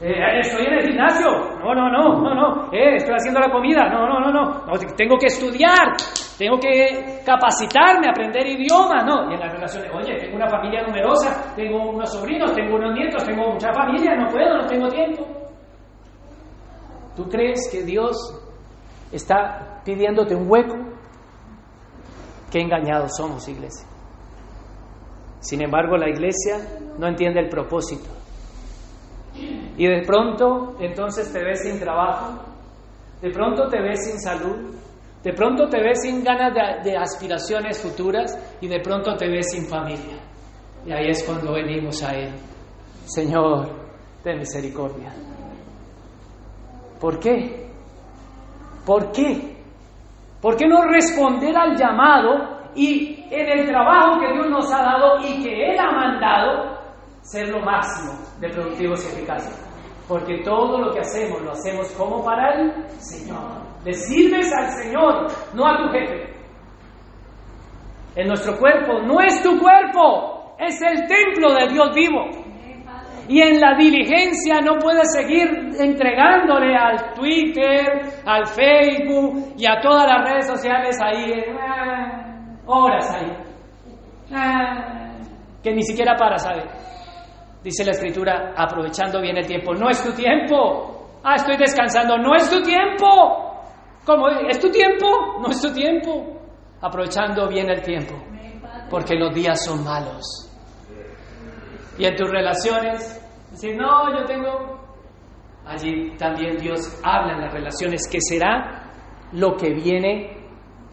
[0.00, 1.26] eh, estoy en el gimnasio,
[1.58, 4.72] no, no, no, no, no, eh, estoy haciendo la comida, no, no, no, no, no,
[4.94, 5.96] tengo que estudiar,
[6.38, 11.54] tengo que capacitarme, aprender idiomas, no, y en las relaciones, oye, tengo una familia numerosa,
[11.56, 15.26] tengo unos sobrinos, tengo unos nietos, tengo mucha familia, no puedo, no tengo tiempo.
[17.16, 18.16] ¿Tú crees que Dios
[19.10, 20.76] está pidiéndote un hueco?
[22.50, 23.88] Qué engañados somos, iglesia.
[25.40, 26.58] Sin embargo, la iglesia
[26.98, 28.10] no entiende el propósito.
[29.34, 32.42] Y de pronto, entonces te ves sin trabajo,
[33.22, 34.74] de pronto te ves sin salud,
[35.22, 39.50] de pronto te ves sin ganas de, de aspiraciones futuras y de pronto te ves
[39.50, 40.18] sin familia.
[40.86, 42.32] Y ahí es cuando venimos a Él.
[43.06, 43.68] Señor,
[44.22, 45.12] ten misericordia.
[47.00, 47.70] ¿Por qué?
[48.84, 49.56] ¿Por qué?
[50.40, 55.18] ¿Por qué no responder al llamado y en el trabajo que Dios nos ha dado
[55.20, 56.78] y que Él ha mandado,
[57.22, 59.65] ser lo máximo de productivos y eficaces?
[60.08, 63.62] Porque todo lo que hacemos lo hacemos como para el Señor.
[63.84, 66.34] Le sirves al Señor, no a tu jefe.
[68.14, 72.46] En nuestro cuerpo no es tu cuerpo, es el templo de Dios vivo
[73.28, 75.48] y en la diligencia no puedes seguir
[75.78, 81.54] entregándole al Twitter, al Facebook y a todas las redes sociales ahí, eh,
[82.66, 83.32] horas ahí,
[84.30, 85.26] eh,
[85.62, 86.62] que ni siquiera para, ¿sabe?
[87.66, 89.74] Dice la escritura, aprovechando bien el tiempo.
[89.74, 91.18] No es tu tiempo.
[91.24, 92.16] Ah, estoy descansando.
[92.16, 93.06] No es tu tiempo.
[94.04, 94.28] ¿Cómo?
[94.48, 95.40] ¿Es tu tiempo?
[95.40, 96.38] No es tu tiempo.
[96.80, 98.14] Aprovechando bien el tiempo.
[98.88, 100.48] Porque los días son malos.
[101.98, 104.78] Y en tus relaciones, decir, no, yo tengo...
[105.66, 108.92] Allí también Dios habla en las relaciones, que será
[109.32, 110.36] lo que viene,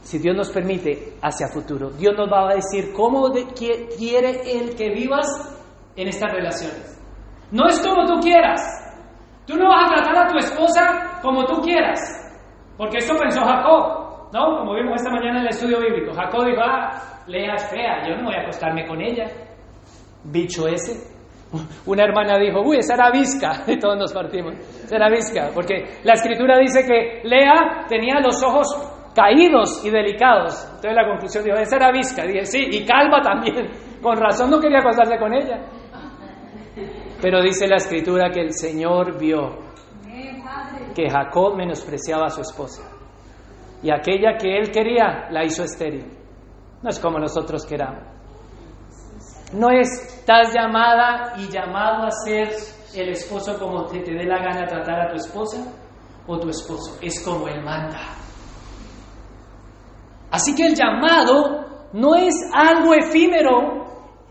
[0.01, 1.91] si Dios nos permite, hacia futuro.
[1.91, 5.53] Dios nos va a decir cómo quiere Él que vivas
[5.95, 6.99] en estas relaciones.
[7.51, 8.83] No es como tú quieras,
[9.45, 11.99] Tú no vas a tratar a tu esposa como tú quieras,
[12.77, 14.57] porque esto pensó Jacob, ¿no?
[14.59, 16.13] Como vimos esta mañana en el estudio bíblico.
[16.13, 16.91] Jacob dijo, ah,
[17.27, 19.25] Lea es fea, yo no voy a acostarme con ella.
[20.23, 21.11] Bicho ese.
[21.85, 24.53] Una hermana dijo, uy, esa era visca, y todos nos partimos,
[24.85, 28.67] esa era visca, porque la escritura dice que Lea tenía los ojos
[29.13, 30.63] caídos y delicados.
[30.67, 33.69] Entonces la conclusión dijo, esa era visca, dije, sí, y calva también,
[34.01, 35.59] con razón no quería acostarse con ella.
[37.23, 39.57] Pero dice la escritura que el Señor vio
[40.93, 42.83] que Jacob menospreciaba a su esposa
[43.81, 46.05] y aquella que él quería la hizo estéril.
[46.81, 48.03] No es como nosotros queramos.
[49.53, 52.49] No estás llamada y llamado a ser
[52.93, 55.63] el esposo como te, te dé la gana tratar a tu esposa
[56.27, 56.97] o tu esposo.
[57.01, 58.01] Es como él manda.
[60.29, 63.82] Así que el llamado no es algo efímero.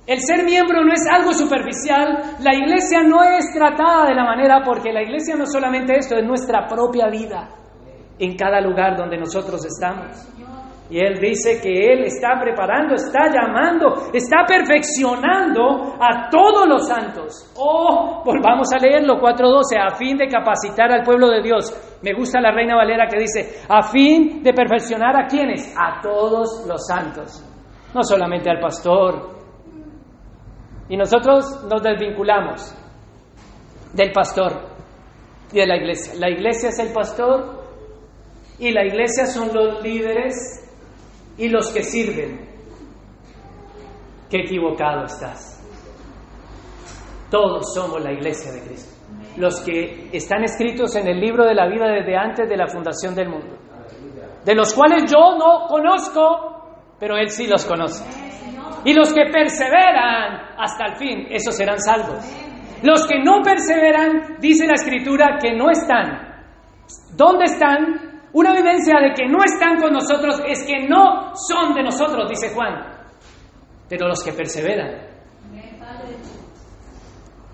[0.06, 2.36] El ser miembro no es algo superficial.
[2.40, 6.26] La iglesia no es tratada de la manera porque la iglesia no solamente esto, es
[6.26, 7.48] nuestra propia vida
[8.18, 10.28] en cada lugar donde nosotros estamos.
[10.90, 17.50] Y Él dice que Él está preparando, está llamando, está perfeccionando a todos los santos.
[17.56, 21.72] Oh, volvamos a leerlo, 4.12, a fin de capacitar al pueblo de Dios.
[22.02, 25.74] Me gusta la Reina Valera que dice, a fin de perfeccionar a quienes?
[25.78, 27.42] A todos los santos.
[27.94, 29.31] No solamente al pastor.
[30.92, 32.74] Y nosotros nos desvinculamos
[33.94, 34.60] del pastor
[35.50, 36.12] y de la iglesia.
[36.18, 37.62] La iglesia es el pastor
[38.58, 40.34] y la iglesia son los líderes
[41.38, 42.46] y los que sirven.
[44.28, 45.64] Qué equivocado estás.
[47.30, 48.94] Todos somos la iglesia de Cristo.
[49.38, 53.14] Los que están escritos en el libro de la vida desde antes de la fundación
[53.14, 53.56] del mundo.
[54.44, 58.04] De los cuales yo no conozco, pero Él sí los conoce.
[58.84, 62.24] Y los que perseveran hasta el fin, esos serán salvos.
[62.82, 66.32] Los que no perseveran, dice la escritura, que no están.
[67.16, 68.20] ¿Dónde están?
[68.32, 72.52] Una evidencia de que no están con nosotros es que no son de nosotros, dice
[72.54, 72.92] Juan.
[73.88, 75.12] Pero los que perseveran,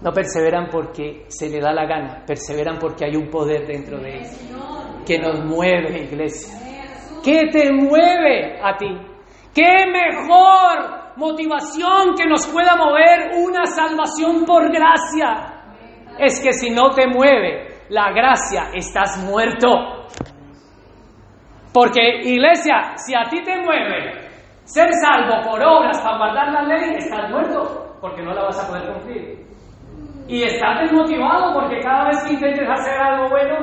[0.01, 4.19] no perseveran porque se le da la gana, perseveran porque hay un poder dentro de
[4.19, 4.39] ellos
[5.05, 6.55] que nos mueve, iglesia.
[7.25, 8.87] ¿Qué te mueve a ti?
[9.53, 15.65] ¿Qué mejor motivación que nos pueda mover una salvación por gracia?
[16.19, 20.07] Es que si no te mueve la gracia, estás muerto.
[21.73, 24.29] Porque iglesia, si a ti te mueve
[24.65, 28.69] ser salvo por obras para guardar la ley, estás muerto, porque no la vas a
[28.69, 29.47] poder cumplir.
[30.29, 33.57] Y estás desmotivado porque cada vez que intentes hacer algo bueno,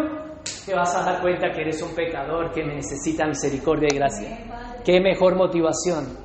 [0.65, 4.81] te vas a dar cuenta que eres un pecador que necesita misericordia y gracia.
[4.83, 6.24] Qué mejor motivación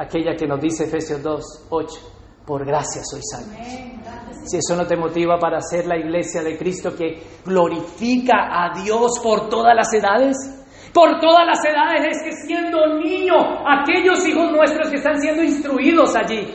[0.00, 1.94] aquella que nos dice Efesios 2, 8.
[2.46, 3.52] Por gracia soy salvo.
[4.46, 9.20] Si eso no te motiva para ser la iglesia de Cristo que glorifica a Dios
[9.22, 10.36] por todas las edades,
[10.92, 13.34] por todas las edades, es que siendo niño,
[13.68, 16.48] aquellos hijos nuestros que están siendo instruidos allí,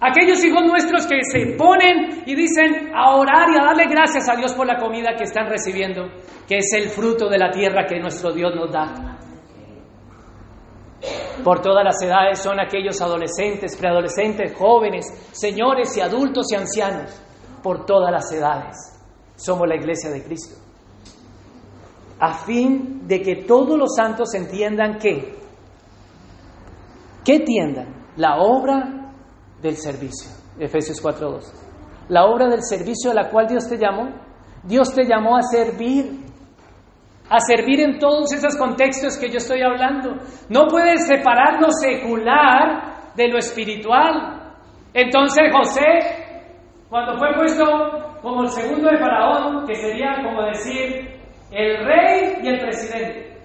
[0.00, 4.36] aquellos hijos nuestros que se ponen y dicen a orar y a darle gracias a
[4.36, 6.08] Dios por la comida que están recibiendo,
[6.48, 9.11] que es el fruto de la tierra que nuestro Dios nos da.
[11.42, 17.10] Por todas las edades son aquellos adolescentes, preadolescentes, jóvenes, señores y adultos y ancianos.
[17.62, 18.76] Por todas las edades
[19.36, 20.62] somos la iglesia de Cristo
[22.22, 25.34] a fin de que todos los santos entiendan que,
[27.24, 28.06] ¿qué entiendan?
[28.14, 29.12] La obra
[29.60, 31.42] del servicio, Efesios 4.2.
[32.10, 34.08] La obra del servicio a la cual Dios te llamó.
[34.62, 36.21] Dios te llamó a servir,
[37.28, 40.16] a servir en todos esos contextos que yo estoy hablando.
[40.48, 44.54] No puedes separar lo secular de lo espiritual.
[44.92, 45.82] Entonces José,
[46.88, 51.20] cuando fue puesto como el segundo de Faraón, que sería como decir
[51.50, 53.36] el rey y el presidente.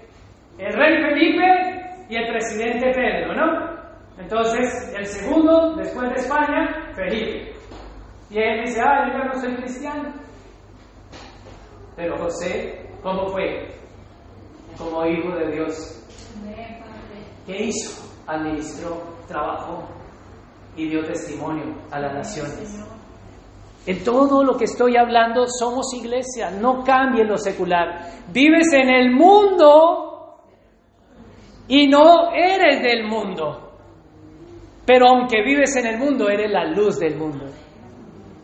[0.58, 3.78] El rey Felipe y el presidente Pedro, ¿no?
[4.18, 7.52] Entonces, el segundo, después de España, Felipe.
[8.30, 10.12] Y él dice, ah, yo ya no soy cristiano.
[11.96, 13.68] Pero José, ¿cómo fue?
[14.76, 16.04] Como hijo de Dios.
[17.46, 18.04] ¿Qué hizo?
[18.26, 19.88] Administró, trabajó
[20.76, 22.84] y dio testimonio a las naciones.
[23.86, 28.02] En todo lo que estoy hablando somos iglesia, no cambie lo secular.
[28.30, 30.42] Vives en el mundo
[31.68, 33.68] y no eres del mundo.
[34.84, 37.46] Pero aunque vives en el mundo, eres la luz del mundo.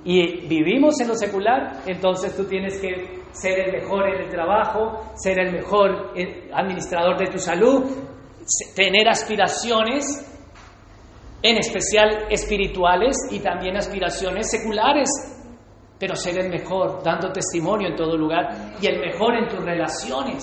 [0.04, 5.00] Y vivimos en lo secular, entonces tú tienes que ser el mejor en el trabajo,
[5.14, 7.84] ser el mejor eh, administrador de tu salud,
[8.74, 10.30] tener aspiraciones,
[11.42, 15.10] en especial espirituales y también aspiraciones seculares
[15.98, 20.42] pero ser el mejor, dando testimonio en todo lugar y el mejor en tus relaciones.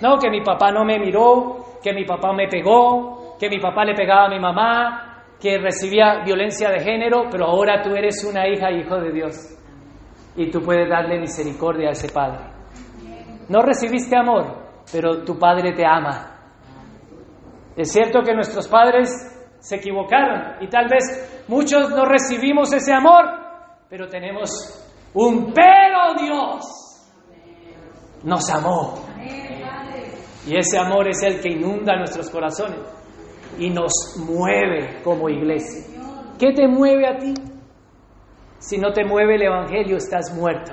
[0.00, 3.84] No, que mi papá no me miró, que mi papá me pegó, que mi papá
[3.84, 8.46] le pegaba a mi mamá, que recibía violencia de género, pero ahora tú eres una
[8.46, 9.61] hija hijo de Dios
[10.36, 12.40] y tú puedes darle misericordia a ese padre.
[13.48, 16.32] No recibiste amor, pero tu padre te ama.
[17.76, 19.10] Es cierto que nuestros padres
[19.58, 23.24] se equivocaron y tal vez muchos no recibimos ese amor,
[23.88, 24.50] pero tenemos
[25.14, 26.64] un pero Dios
[28.24, 28.94] nos amó.
[30.46, 32.80] Y ese amor es el que inunda nuestros corazones
[33.58, 36.00] y nos mueve como iglesia.
[36.38, 37.34] ¿Qué te mueve a ti?
[38.62, 40.70] Si no te mueve el Evangelio, estás muerto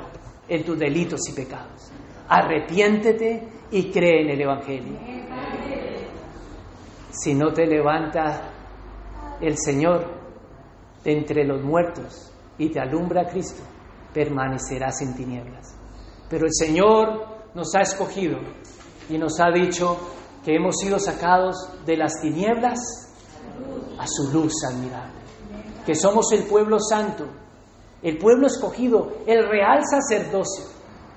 [0.47, 1.91] en tus delitos y pecados.
[2.27, 4.99] Arrepiéntete y cree en el Evangelio.
[7.09, 8.51] Si no te levanta
[9.41, 10.05] el Señor
[11.03, 13.63] entre los muertos y te alumbra Cristo,
[14.13, 15.75] permanecerás en tinieblas.
[16.29, 17.25] Pero el Señor
[17.55, 18.37] nos ha escogido
[19.09, 19.97] y nos ha dicho
[20.45, 21.55] que hemos sido sacados
[21.87, 22.77] de las tinieblas
[23.97, 25.19] a su luz admirable,
[25.87, 27.25] que somos el pueblo santo,
[28.01, 30.65] el pueblo escogido, el real sacerdocio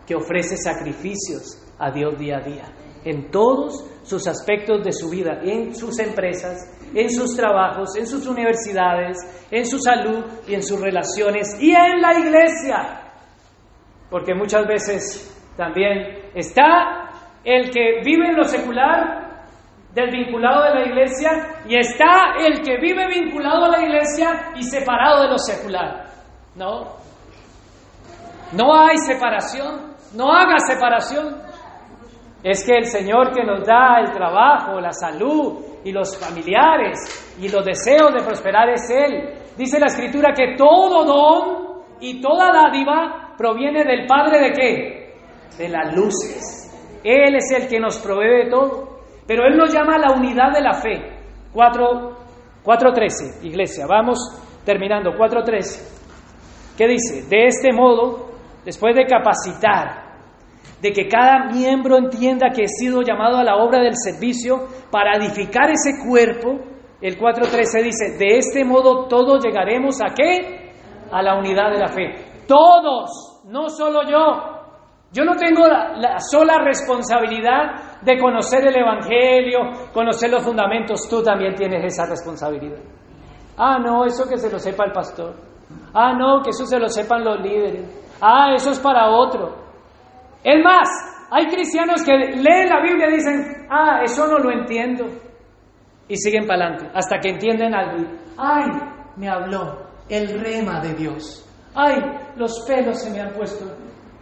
[0.07, 2.65] que ofrece sacrificios a Dios día a día,
[3.05, 6.59] en todos sus aspectos de su vida, en sus empresas,
[6.95, 9.17] en sus trabajos, en sus universidades,
[9.51, 13.01] en su salud y en sus relaciones y en la iglesia.
[14.11, 17.11] Porque muchas veces también está
[17.45, 19.23] el que vive en lo secular,
[19.95, 21.31] del vinculado de la iglesia,
[21.69, 26.12] y está el que vive vinculado a la iglesia y separado de lo secular.
[26.57, 26.97] No.
[28.53, 29.93] No hay separación.
[30.15, 31.41] No haga separación.
[32.43, 36.99] Es que el Señor que nos da el trabajo, la salud y los familiares
[37.41, 39.35] y los deseos de prosperar es Él.
[39.57, 45.15] Dice la Escritura que todo don y toda dádiva proviene del Padre de qué?
[45.57, 47.01] De las luces.
[47.05, 48.99] Él es el que nos provee de todo.
[49.27, 51.01] Pero Él nos llama a la unidad de la fe.
[51.55, 53.87] 4.13, iglesia.
[53.87, 54.19] Vamos
[54.65, 55.13] terminando.
[55.13, 56.02] 4.13.
[56.77, 57.29] ¿Qué dice?
[57.29, 58.31] De este modo,
[58.65, 60.03] después de capacitar,
[60.81, 65.17] de que cada miembro entienda que he sido llamado a la obra del servicio para
[65.17, 66.59] edificar ese cuerpo,
[67.01, 70.73] el 4.13 dice, de este modo todos llegaremos a qué?
[71.11, 72.15] A la unidad de la fe.
[72.47, 74.53] Todos, no solo yo,
[75.13, 81.55] yo no tengo la, sola responsabilidad de conocer el Evangelio, conocer los fundamentos, tú también
[81.55, 82.79] tienes esa responsabilidad.
[83.57, 85.52] Ah, no, eso que se lo sepa el pastor.
[85.95, 87.85] Ah, no, que eso se lo sepan los líderes.
[88.21, 89.55] Ah, eso es para otro.
[90.43, 90.89] Es más,
[91.31, 95.07] hay cristianos que leen la Biblia y dicen, ah, eso no lo entiendo.
[96.09, 98.09] Y siguen para adelante, hasta que entienden algo.
[98.37, 98.67] Ay,
[99.17, 101.49] me habló el rema de Dios.
[101.75, 101.97] Ay,
[102.37, 103.65] los pelos se me han puesto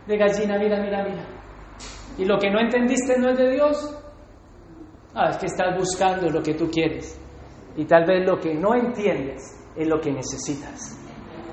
[0.07, 1.25] de gallina, mira, mira, mira.
[2.19, 3.97] Y lo que no entendiste no es de Dios.
[5.15, 7.19] Ah, es que estás buscando lo que tú quieres.
[7.77, 9.41] Y tal vez lo que no entiendes
[9.77, 11.00] es lo que necesitas.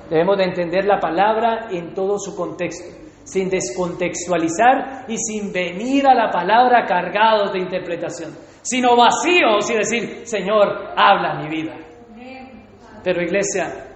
[0.10, 6.14] Debemos de entender la palabra en todo su contexto, sin descontextualizar y sin venir a
[6.14, 8.32] la palabra cargados de interpretación,
[8.62, 11.76] sino vacíos y decir, Señor, habla mi vida.
[13.04, 13.88] Pero iglesia,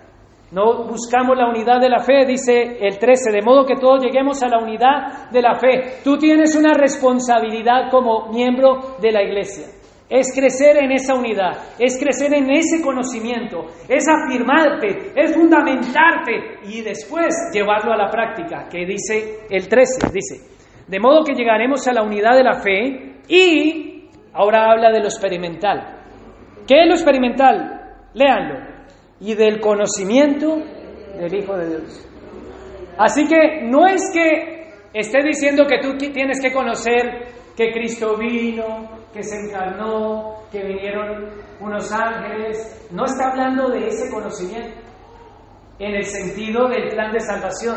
[0.51, 4.43] no buscamos la unidad de la fe, dice el 13, de modo que todos lleguemos
[4.43, 6.01] a la unidad de la fe.
[6.03, 9.80] Tú tienes una responsabilidad como miembro de la iglesia.
[10.11, 16.81] Es crecer en esa unidad, es crecer en ese conocimiento, es afirmarte, es fundamentarte y
[16.81, 20.51] después llevarlo a la práctica, que dice el 13, dice,
[20.85, 25.05] de modo que llegaremos a la unidad de la fe y ahora habla de lo
[25.05, 26.03] experimental.
[26.67, 27.95] ¿Qué es lo experimental?
[28.13, 28.59] Léanlo
[29.21, 30.57] y del conocimiento
[31.17, 32.07] del Hijo de Dios.
[32.97, 39.00] Así que no es que esté diciendo que tú tienes que conocer que Cristo vino,
[39.13, 41.29] que se encarnó, que vinieron
[41.59, 42.89] unos ángeles.
[42.91, 44.79] No está hablando de ese conocimiento
[45.79, 47.75] en el sentido del plan de salvación.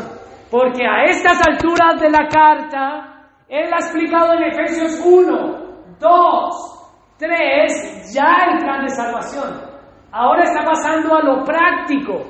[0.51, 6.75] Porque a estas alturas de la carta, Él ha explicado en Efesios 1, 2,
[7.17, 9.75] 3, ya el plan de salvación.
[10.11, 12.21] Ahora está pasando a lo práctico,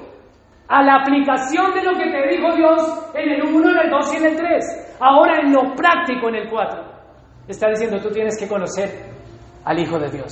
[0.68, 4.14] a la aplicación de lo que te dijo Dios en el 1, en el 2
[4.14, 4.98] y en el 3.
[4.99, 6.95] Ahora en lo práctico en el 4.
[7.48, 9.06] Está diciendo, tú tienes que conocer
[9.64, 10.32] al Hijo de Dios.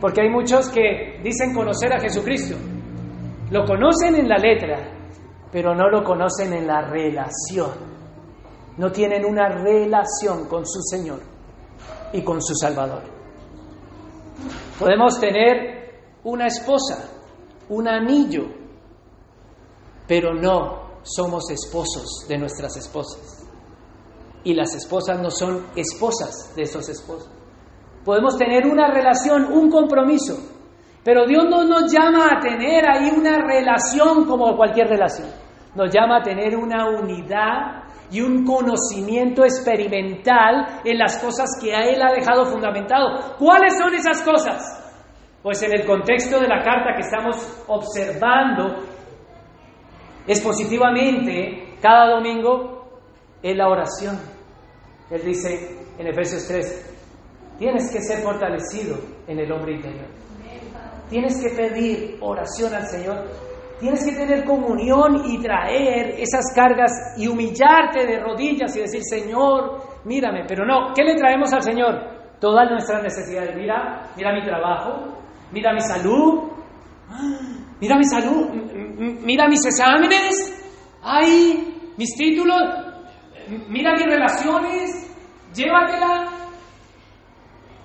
[0.00, 2.56] Porque hay muchos que dicen conocer a Jesucristo.
[3.50, 4.78] Lo conocen en la letra,
[5.50, 7.70] pero no lo conocen en la relación.
[8.78, 11.20] No tienen una relación con su Señor
[12.12, 13.02] y con su Salvador.
[14.78, 15.82] Podemos tener
[16.24, 17.10] una esposa,
[17.68, 18.44] un anillo,
[20.08, 23.41] pero no somos esposos de nuestras esposas.
[24.44, 27.30] Y las esposas no son esposas de esos esposos.
[28.04, 30.36] Podemos tener una relación, un compromiso,
[31.04, 35.28] pero Dios no nos llama a tener ahí una relación como cualquier relación.
[35.74, 41.80] Nos llama a tener una unidad y un conocimiento experimental en las cosas que a
[41.80, 43.36] Él ha dejado fundamentado.
[43.38, 44.78] ¿Cuáles son esas cosas?
[45.42, 48.76] Pues en el contexto de la carta que estamos observando
[50.26, 52.81] expositivamente cada domingo
[53.42, 54.18] es la oración.
[55.10, 56.94] Él dice en Efesios 3,
[57.58, 58.96] tienes que ser fortalecido
[59.26, 60.06] en el hombre interior.
[61.10, 63.24] Tienes que pedir oración al Señor.
[63.78, 69.82] Tienes que tener comunión y traer esas cargas y humillarte de rodillas y decir, Señor,
[70.04, 70.44] mírame.
[70.46, 72.00] Pero no, ¿qué le traemos al Señor?
[72.40, 73.54] Todas nuestras necesidades.
[73.56, 75.18] Mira, mira mi trabajo,
[75.52, 76.44] mira mi salud,
[77.80, 78.48] mira mi salud,
[79.24, 80.64] mira mis exámenes,
[81.02, 82.62] ay, mis títulos,
[83.68, 85.10] mira mis relaciones,
[85.54, 86.28] llévatela.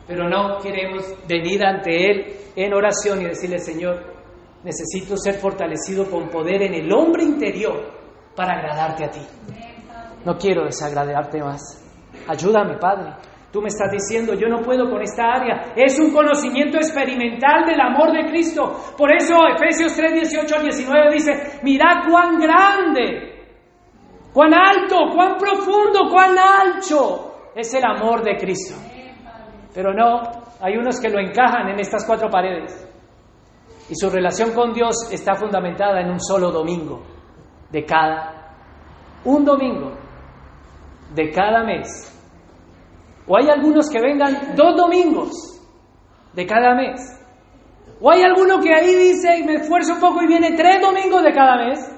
[0.07, 4.17] Pero no queremos venir ante Él en oración y decirle, Señor,
[4.63, 7.91] necesito ser fortalecido con poder en el hombre interior
[8.35, 9.21] para agradarte a ti.
[10.25, 11.61] No quiero desagradarte más.
[12.27, 13.13] Ayúdame, Padre.
[13.51, 15.73] Tú me estás diciendo, yo no puedo con esta área.
[15.75, 18.75] Es un conocimiento experimental del amor de Cristo.
[18.97, 21.31] Por eso Efesios 3, 18 al 19 dice,
[21.63, 23.36] mirad cuán grande,
[24.37, 28.75] cuán alto, cuán profundo, cuán ancho es el amor de Cristo.
[29.73, 30.21] Pero no,
[30.61, 32.87] hay unos que lo encajan en estas cuatro paredes.
[33.89, 37.01] Y su relación con Dios está fundamentada en un solo domingo
[37.71, 38.53] de cada,
[39.25, 39.93] un domingo
[41.15, 42.13] de cada mes
[43.25, 45.31] o hay algunos que vengan dos domingos
[46.33, 47.01] de cada mes.
[47.99, 51.33] O hay alguno que ahí dice, me esfuerzo un poco y viene tres domingos de
[51.33, 51.96] cada mes.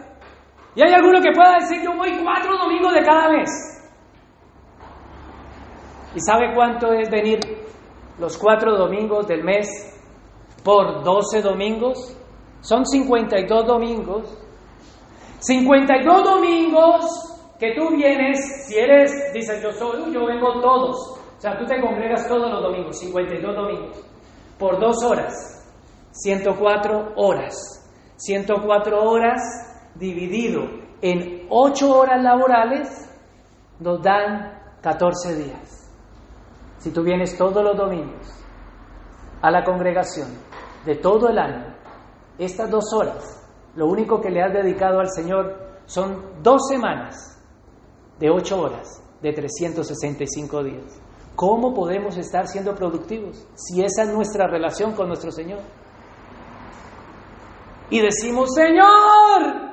[0.75, 3.49] Y hay alguno que pueda decir, yo voy cuatro domingos de cada mes.
[6.15, 7.39] ¿Y sabe cuánto es venir
[8.17, 9.67] los cuatro domingos del mes
[10.63, 12.15] por doce domingos?
[12.61, 14.37] Son 52 domingos.
[15.39, 17.29] 52 domingos
[17.59, 21.19] que tú vienes, si eres, dices yo soy, yo vengo todos.
[21.37, 24.05] O sea, tú te congregas todos los domingos, 52 domingos,
[24.57, 25.33] por dos horas,
[26.11, 27.75] 104 horas.
[28.17, 29.68] 104 horas
[29.99, 30.63] dividido
[31.01, 33.09] en 8 horas laborales
[33.79, 35.91] nos dan 14 días.
[36.77, 38.45] Si tú vienes todos los domingos
[39.41, 40.29] a la congregación
[40.85, 41.75] de todo el año,
[42.37, 43.45] estas dos horas,
[43.75, 47.37] lo único que le has dedicado al Señor son dos semanas
[48.19, 51.01] de 8 horas de 365 días.
[51.35, 55.59] ¿Cómo podemos estar siendo productivos si esa es nuestra relación con nuestro Señor?
[57.89, 59.68] Y decimos, Señor.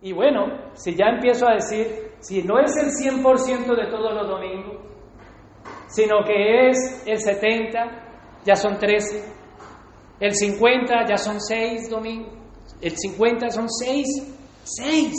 [0.00, 4.28] Y bueno, si ya empiezo a decir, si no es el 100% de todos los
[4.28, 4.78] domingos,
[5.88, 9.24] sino que es el 70, ya son 13,
[10.20, 12.32] el 50 ya son 6 domingos,
[12.80, 14.06] el 50 son 6,
[14.62, 15.14] 6,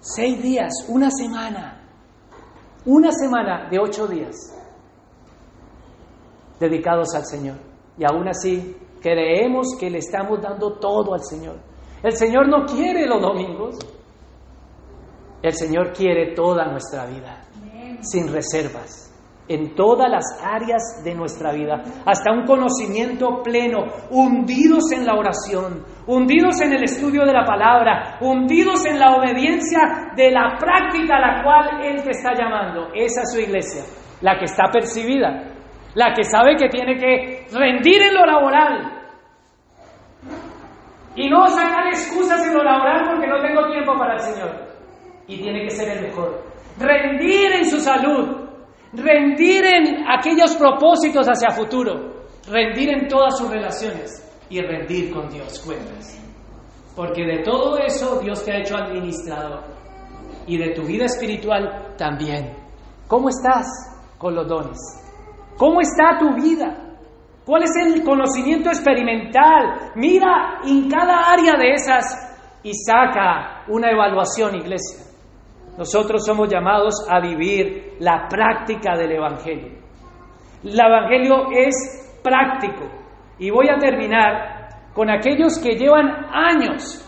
[0.00, 1.82] 6 días, una semana.
[2.84, 4.36] Una semana de ocho días
[6.60, 7.56] dedicados al Señor.
[7.98, 11.56] Y aún así creemos que le estamos dando todo al Señor.
[12.06, 13.78] El Señor no quiere los domingos.
[15.42, 17.42] El Señor quiere toda nuestra vida,
[18.00, 19.12] sin reservas
[19.48, 25.84] en todas las áreas de nuestra vida, hasta un conocimiento pleno, hundidos en la oración,
[26.06, 31.20] hundidos en el estudio de la palabra, hundidos en la obediencia de la práctica a
[31.20, 32.88] la cual Él te está llamando.
[32.94, 33.82] Esa es su iglesia,
[34.20, 35.42] la que está percibida,
[35.94, 38.95] la que sabe que tiene que rendir en lo laboral.
[41.16, 44.50] Y no sacar excusas en lo laboral porque no tengo tiempo para el Señor.
[45.26, 46.42] Y tiene que ser el mejor.
[46.78, 48.48] Rendir en su salud,
[48.92, 55.58] rendir en aquellos propósitos hacia futuro, rendir en todas sus relaciones y rendir con Dios
[55.64, 56.22] cuentas.
[56.94, 59.64] Porque de todo eso Dios te ha hecho administrador
[60.46, 62.54] y de tu vida espiritual también.
[63.08, 63.66] ¿Cómo estás
[64.18, 64.78] con los dones?
[65.56, 66.85] ¿Cómo está tu vida?
[67.46, 69.92] ¿Cuál es el conocimiento experimental?
[69.94, 75.06] Mira en cada área de esas y saca una evaluación, iglesia.
[75.78, 79.78] Nosotros somos llamados a vivir la práctica del Evangelio.
[80.64, 82.90] El Evangelio es práctico.
[83.38, 87.00] Y voy a terminar con aquellos que llevan años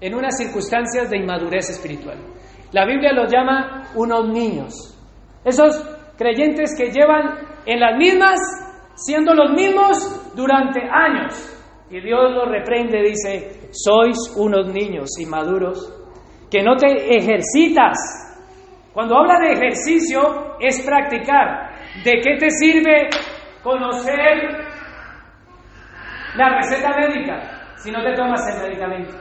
[0.00, 2.18] en unas circunstancias de inmadurez espiritual.
[2.72, 4.74] La Biblia los llama unos niños.
[5.44, 5.76] Esos
[6.16, 8.40] creyentes que llevan en las mismas,
[8.94, 11.50] siendo los mismos durante años.
[11.90, 15.92] Y Dios los reprende, dice, sois unos niños inmaduros
[16.50, 17.96] que no te ejercitas.
[18.92, 21.70] Cuando habla de ejercicio es practicar.
[22.04, 23.08] ¿De qué te sirve
[23.62, 24.66] conocer
[26.36, 29.14] la receta médica si no te tomas el medicamento?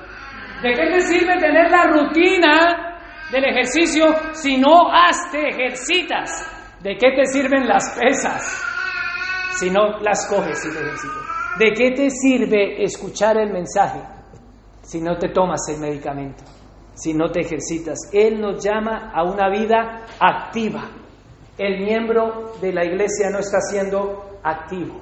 [0.61, 2.99] ¿De qué te sirve tener la rutina
[3.31, 4.91] del ejercicio si no
[5.31, 6.31] te ejercitas?
[6.81, 8.72] ¿De qué te sirven las pesas
[9.59, 11.33] si no las coges y ejercitas?
[11.59, 13.99] ¿De qué te sirve escuchar el mensaje
[14.81, 16.43] si no te tomas el medicamento?
[16.95, 17.97] Si no te ejercitas.
[18.11, 20.89] Él nos llama a una vida activa.
[21.57, 25.01] El miembro de la iglesia no está siendo activo.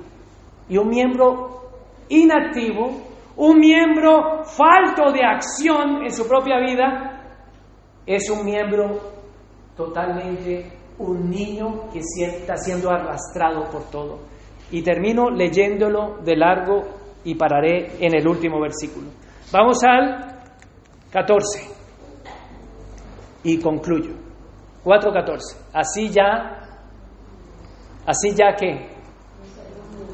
[0.69, 1.69] Y un miembro
[2.10, 3.02] inactivo,
[3.38, 7.22] un miembro falto de acción en su propia vida,
[8.06, 8.99] es un miembro
[9.76, 14.19] totalmente un niño que está siendo arrastrado por todo.
[14.72, 16.84] Y termino leyéndolo de largo
[17.23, 19.07] y pararé en el último versículo.
[19.52, 20.43] Vamos al
[21.11, 21.60] 14
[23.43, 24.14] y concluyo.
[24.84, 25.39] 4.14.
[25.73, 26.60] Así ya,
[28.06, 28.89] así ya que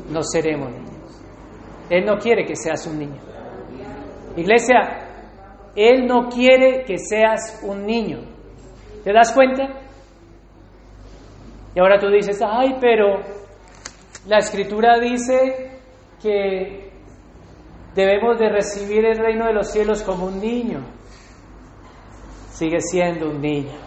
[0.09, 1.21] no seremos niños.
[1.89, 3.21] Él no quiere que seas un niño.
[4.35, 4.79] Iglesia,
[5.75, 8.19] Él no quiere que seas un niño.
[9.03, 9.63] ¿Te das cuenta?
[11.73, 13.21] Y ahora tú dices, ay, pero
[14.27, 15.79] la escritura dice
[16.21, 16.91] que
[17.95, 20.81] debemos de recibir el reino de los cielos como un niño.
[22.49, 23.77] Sigue siendo un niño.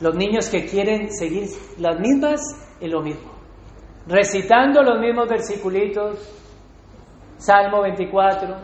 [0.00, 1.48] Los niños que quieren seguir
[1.78, 2.40] las mismas
[2.78, 3.32] es lo mismo.
[4.06, 6.38] Recitando los mismos versiculitos.
[7.38, 8.54] Salmo 24,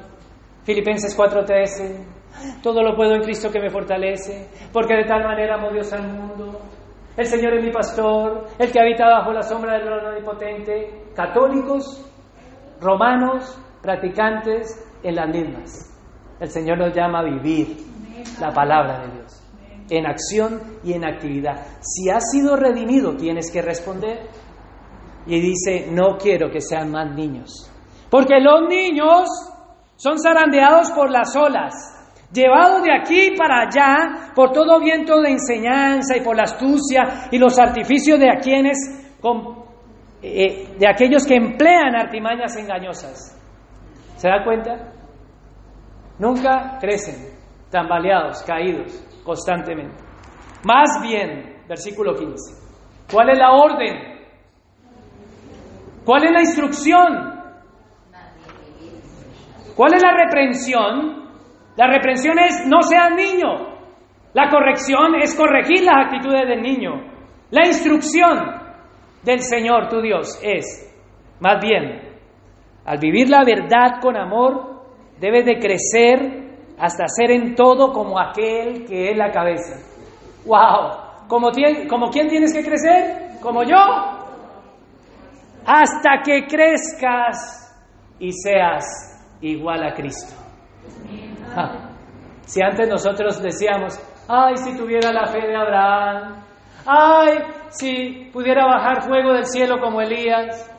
[0.65, 2.63] Filipenses 4:13.
[2.63, 6.07] Todo lo puedo en Cristo que me fortalece, porque de tal manera amó Dios al
[6.07, 6.61] mundo
[7.19, 12.09] el Señor es mi pastor, el que habita bajo la sombra del omnipotente, católicos,
[12.81, 15.99] romanos, practicantes en las mismas.
[16.39, 17.77] El Señor nos llama a vivir
[18.41, 19.45] la palabra de Dios
[19.91, 21.67] en acción y en actividad.
[21.81, 24.29] Si has sido redimido, tienes que responder.
[25.27, 27.69] Y dice, no quiero que sean más niños.
[28.11, 29.29] Porque los niños
[29.97, 31.98] son zarandeados por las olas
[32.33, 37.39] llevado de aquí para allá por todo viento de enseñanza y por la astucia y
[37.39, 38.77] los artificios de a quienes,
[40.23, 43.35] eh, de aquellos que emplean artimañas engañosas.
[44.17, 44.93] ¿Se da cuenta?
[46.19, 47.39] Nunca crecen,
[47.71, 50.03] tambaleados, caídos constantemente.
[50.65, 54.19] Más bien, versículo 15, ¿cuál es la orden?
[56.05, 57.39] ¿Cuál es la instrucción?
[59.77, 61.28] ¿Cuál es la reprensión?
[61.79, 63.79] La reprensión es no seas niño.
[64.35, 66.91] La corrección es corregir las actitudes del niño.
[67.53, 68.37] La instrucción
[69.23, 70.93] del Señor, tu Dios, es,
[71.39, 72.03] más bien,
[72.85, 74.83] al vivir la verdad con amor,
[75.21, 76.49] debes de crecer
[76.81, 79.77] hasta ser en todo como aquel que es la cabeza.
[80.47, 81.29] ¡Wow!
[81.29, 81.51] ¿Como,
[81.89, 83.39] ¿Como quién tienes que crecer?
[83.41, 83.79] ¿Como yo?
[85.65, 87.73] Hasta que crezcas
[88.19, 88.85] y seas
[89.41, 90.48] igual a Cristo.
[92.43, 93.99] Si antes nosotros decíamos,
[94.29, 96.43] ay, si tuviera la fe de Abraham,
[96.87, 97.39] ay,
[97.69, 100.75] si pudiera bajar fuego del cielo como Elías,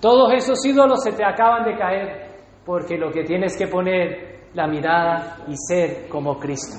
[0.00, 2.26] todos esos ídolos se te acaban de caer,
[2.64, 6.76] porque lo que tienes que poner la mirada y ser como Cristo.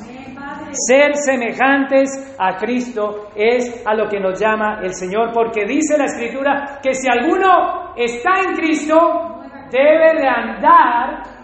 [0.71, 6.05] Ser semejantes a Cristo es a lo que nos llama el Señor, porque dice la
[6.05, 8.95] Escritura que si alguno está en Cristo,
[9.71, 11.34] debe de andar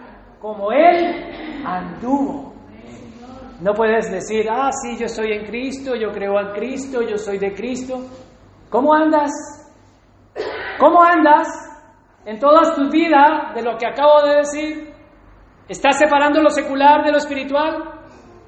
[0.42, 2.52] como Él anduvo.
[3.60, 7.38] No puedes decir, ah, sí, yo estoy en Cristo, yo creo en Cristo, yo soy
[7.38, 8.00] de Cristo.
[8.68, 9.30] ¿Cómo andas?
[10.80, 11.46] ¿Cómo andas
[12.26, 14.92] en toda tu vida de lo que acabo de decir?
[15.68, 18.00] ¿Estás separando lo secular de lo espiritual?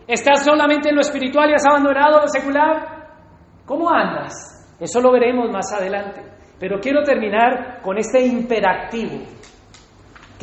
[0.09, 3.07] ¿Estás solamente en lo espiritual y has abandonado lo secular?
[3.65, 4.33] ¿Cómo andas?
[4.81, 6.23] Eso lo veremos más adelante.
[6.59, 9.21] Pero quiero terminar con este imperativo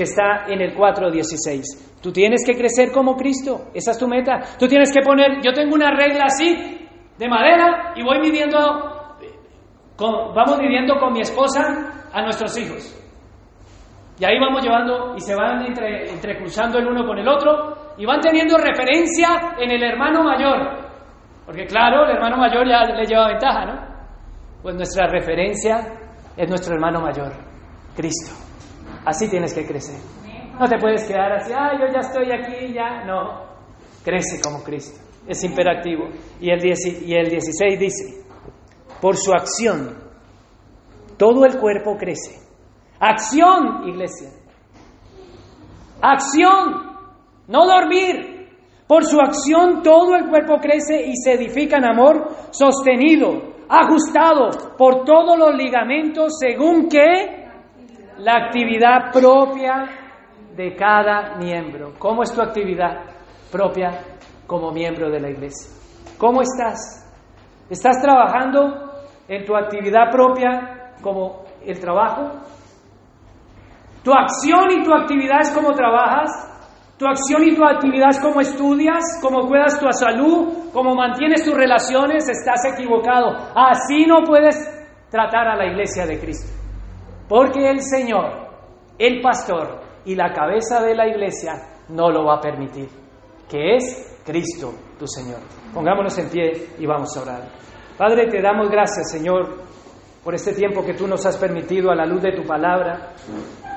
[0.04, 2.02] está en el 4.16.
[2.02, 4.40] Tú tienes que crecer como Cristo, esa es tu meta.
[4.58, 6.88] Tú tienes que poner, yo tengo una regla así,
[7.18, 8.58] de madera, y voy viviendo,
[10.00, 12.98] vamos viviendo con mi esposa a nuestros hijos.
[14.20, 18.06] Y ahí vamos llevando y se van entre, entrecruzando el uno con el otro y
[18.06, 20.92] van teniendo referencia en el hermano mayor.
[21.46, 23.92] Porque claro, el hermano mayor ya le lleva ventaja, ¿no?
[24.62, 25.78] Pues nuestra referencia
[26.38, 27.32] es nuestro hermano mayor,
[27.96, 28.51] Cristo.
[29.06, 30.00] Así tienes que crecer.
[30.60, 33.04] No te puedes quedar así, ah, yo ya estoy aquí, ya.
[33.06, 33.46] No,
[34.04, 35.00] crece como Cristo.
[35.28, 36.08] Es imperativo.
[36.40, 38.24] Y el, y el 16 dice,
[39.02, 39.98] por su acción,
[41.18, 42.40] todo el cuerpo crece.
[43.00, 44.30] Acción, iglesia.
[46.02, 46.98] Acción,
[47.48, 48.50] no dormir.
[48.88, 55.06] Por su acción todo el cuerpo crece y se edifica en amor sostenido, ajustado por
[55.06, 57.41] todos los ligamentos según que
[58.22, 59.90] la actividad propia
[60.56, 61.94] de cada miembro.
[61.98, 63.04] ¿Cómo es tu actividad
[63.52, 63.90] propia
[64.46, 65.72] como miembro de la iglesia?
[66.20, 67.12] ¿Cómo estás?
[67.70, 68.92] ¿Estás trabajando
[69.28, 72.40] en tu actividad propia como el trabajo?
[74.04, 76.30] ¿Tu acción y tu actividad es como trabajas?
[77.00, 81.56] Tu acción y tu actividad es como estudias, cómo cuidas tu salud, cómo mantienes tus
[81.56, 83.36] relaciones, estás equivocado.
[83.56, 84.56] Así no puedes
[85.10, 86.61] tratar a la iglesia de Cristo.
[87.32, 88.26] Porque el Señor,
[89.00, 91.54] el pastor y la cabeza de la iglesia
[91.88, 92.90] no lo va a permitir.
[93.50, 95.40] Que es Cristo, tu Señor.
[95.74, 97.52] Pongámonos en pie y vamos a orar.
[97.98, 99.62] Padre, te damos gracias, Señor,
[100.22, 103.14] por este tiempo que tú nos has permitido a la luz de tu palabra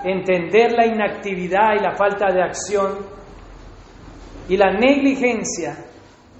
[0.02, 3.06] entender la inactividad y la falta de acción
[4.48, 5.76] y la negligencia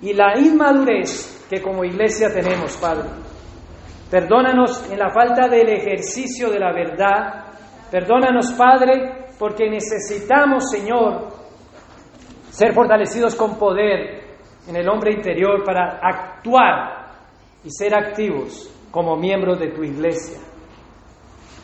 [0.02, 3.23] y la inmadurez que como iglesia tenemos, Padre.
[4.14, 7.46] Perdónanos en la falta del ejercicio de la verdad.
[7.90, 11.32] Perdónanos, Padre, porque necesitamos, Señor,
[12.48, 14.36] ser fortalecidos con poder
[14.68, 17.10] en el hombre interior para actuar
[17.64, 20.38] y ser activos como miembros de tu iglesia.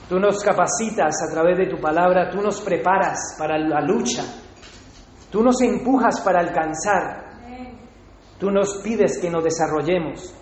[0.08, 4.24] Tú nos capacitas a través de tu palabra, tú nos preparas para la lucha,
[5.30, 7.26] tú nos empujas para alcanzar,
[8.40, 10.34] tú nos pides que nos desarrollemos,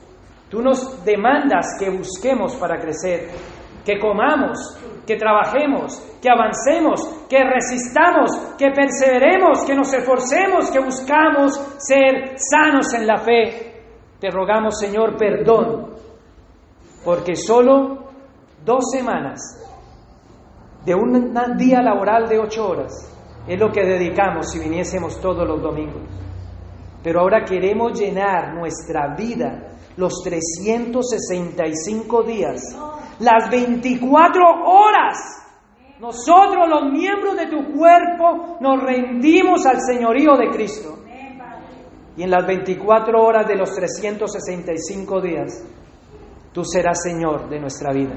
[0.49, 3.29] tú nos demandas que busquemos para crecer,
[3.85, 4.59] que comamos,
[5.07, 12.93] que trabajemos, que avancemos, que resistamos, que perseveremos, que nos esforcemos, que buscamos ser sanos
[12.95, 13.83] en la fe.
[14.20, 15.95] Te rogamos, Señor, perdón,
[17.05, 18.11] porque solo
[18.65, 19.41] dos semanas
[20.85, 22.93] de un día laboral de ocho horas
[23.47, 26.03] es lo que dedicamos si viniésemos todos los domingos.
[27.03, 29.68] Pero ahora queremos llenar nuestra vida
[29.99, 32.62] los 365 días,
[33.19, 35.19] las 24 horas.
[35.99, 41.01] Nosotros los miembros de tu cuerpo nos rendimos al señorío de Cristo.
[42.16, 45.66] Y en las 24 horas de los 365 días,
[46.53, 48.15] tú serás Señor de nuestra vida.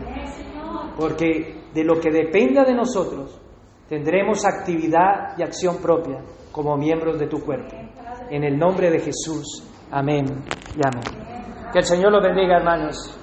[0.96, 3.42] Porque de lo que dependa de nosotros,
[3.90, 6.20] tendremos actividad y acción propia
[6.52, 7.76] como miembros de tu cuerpo.
[8.30, 9.68] En el nombre de Jesús.
[9.90, 10.28] Amén
[10.78, 11.21] y amén.
[11.72, 13.21] Que el Señor lo bendiga, hermanos.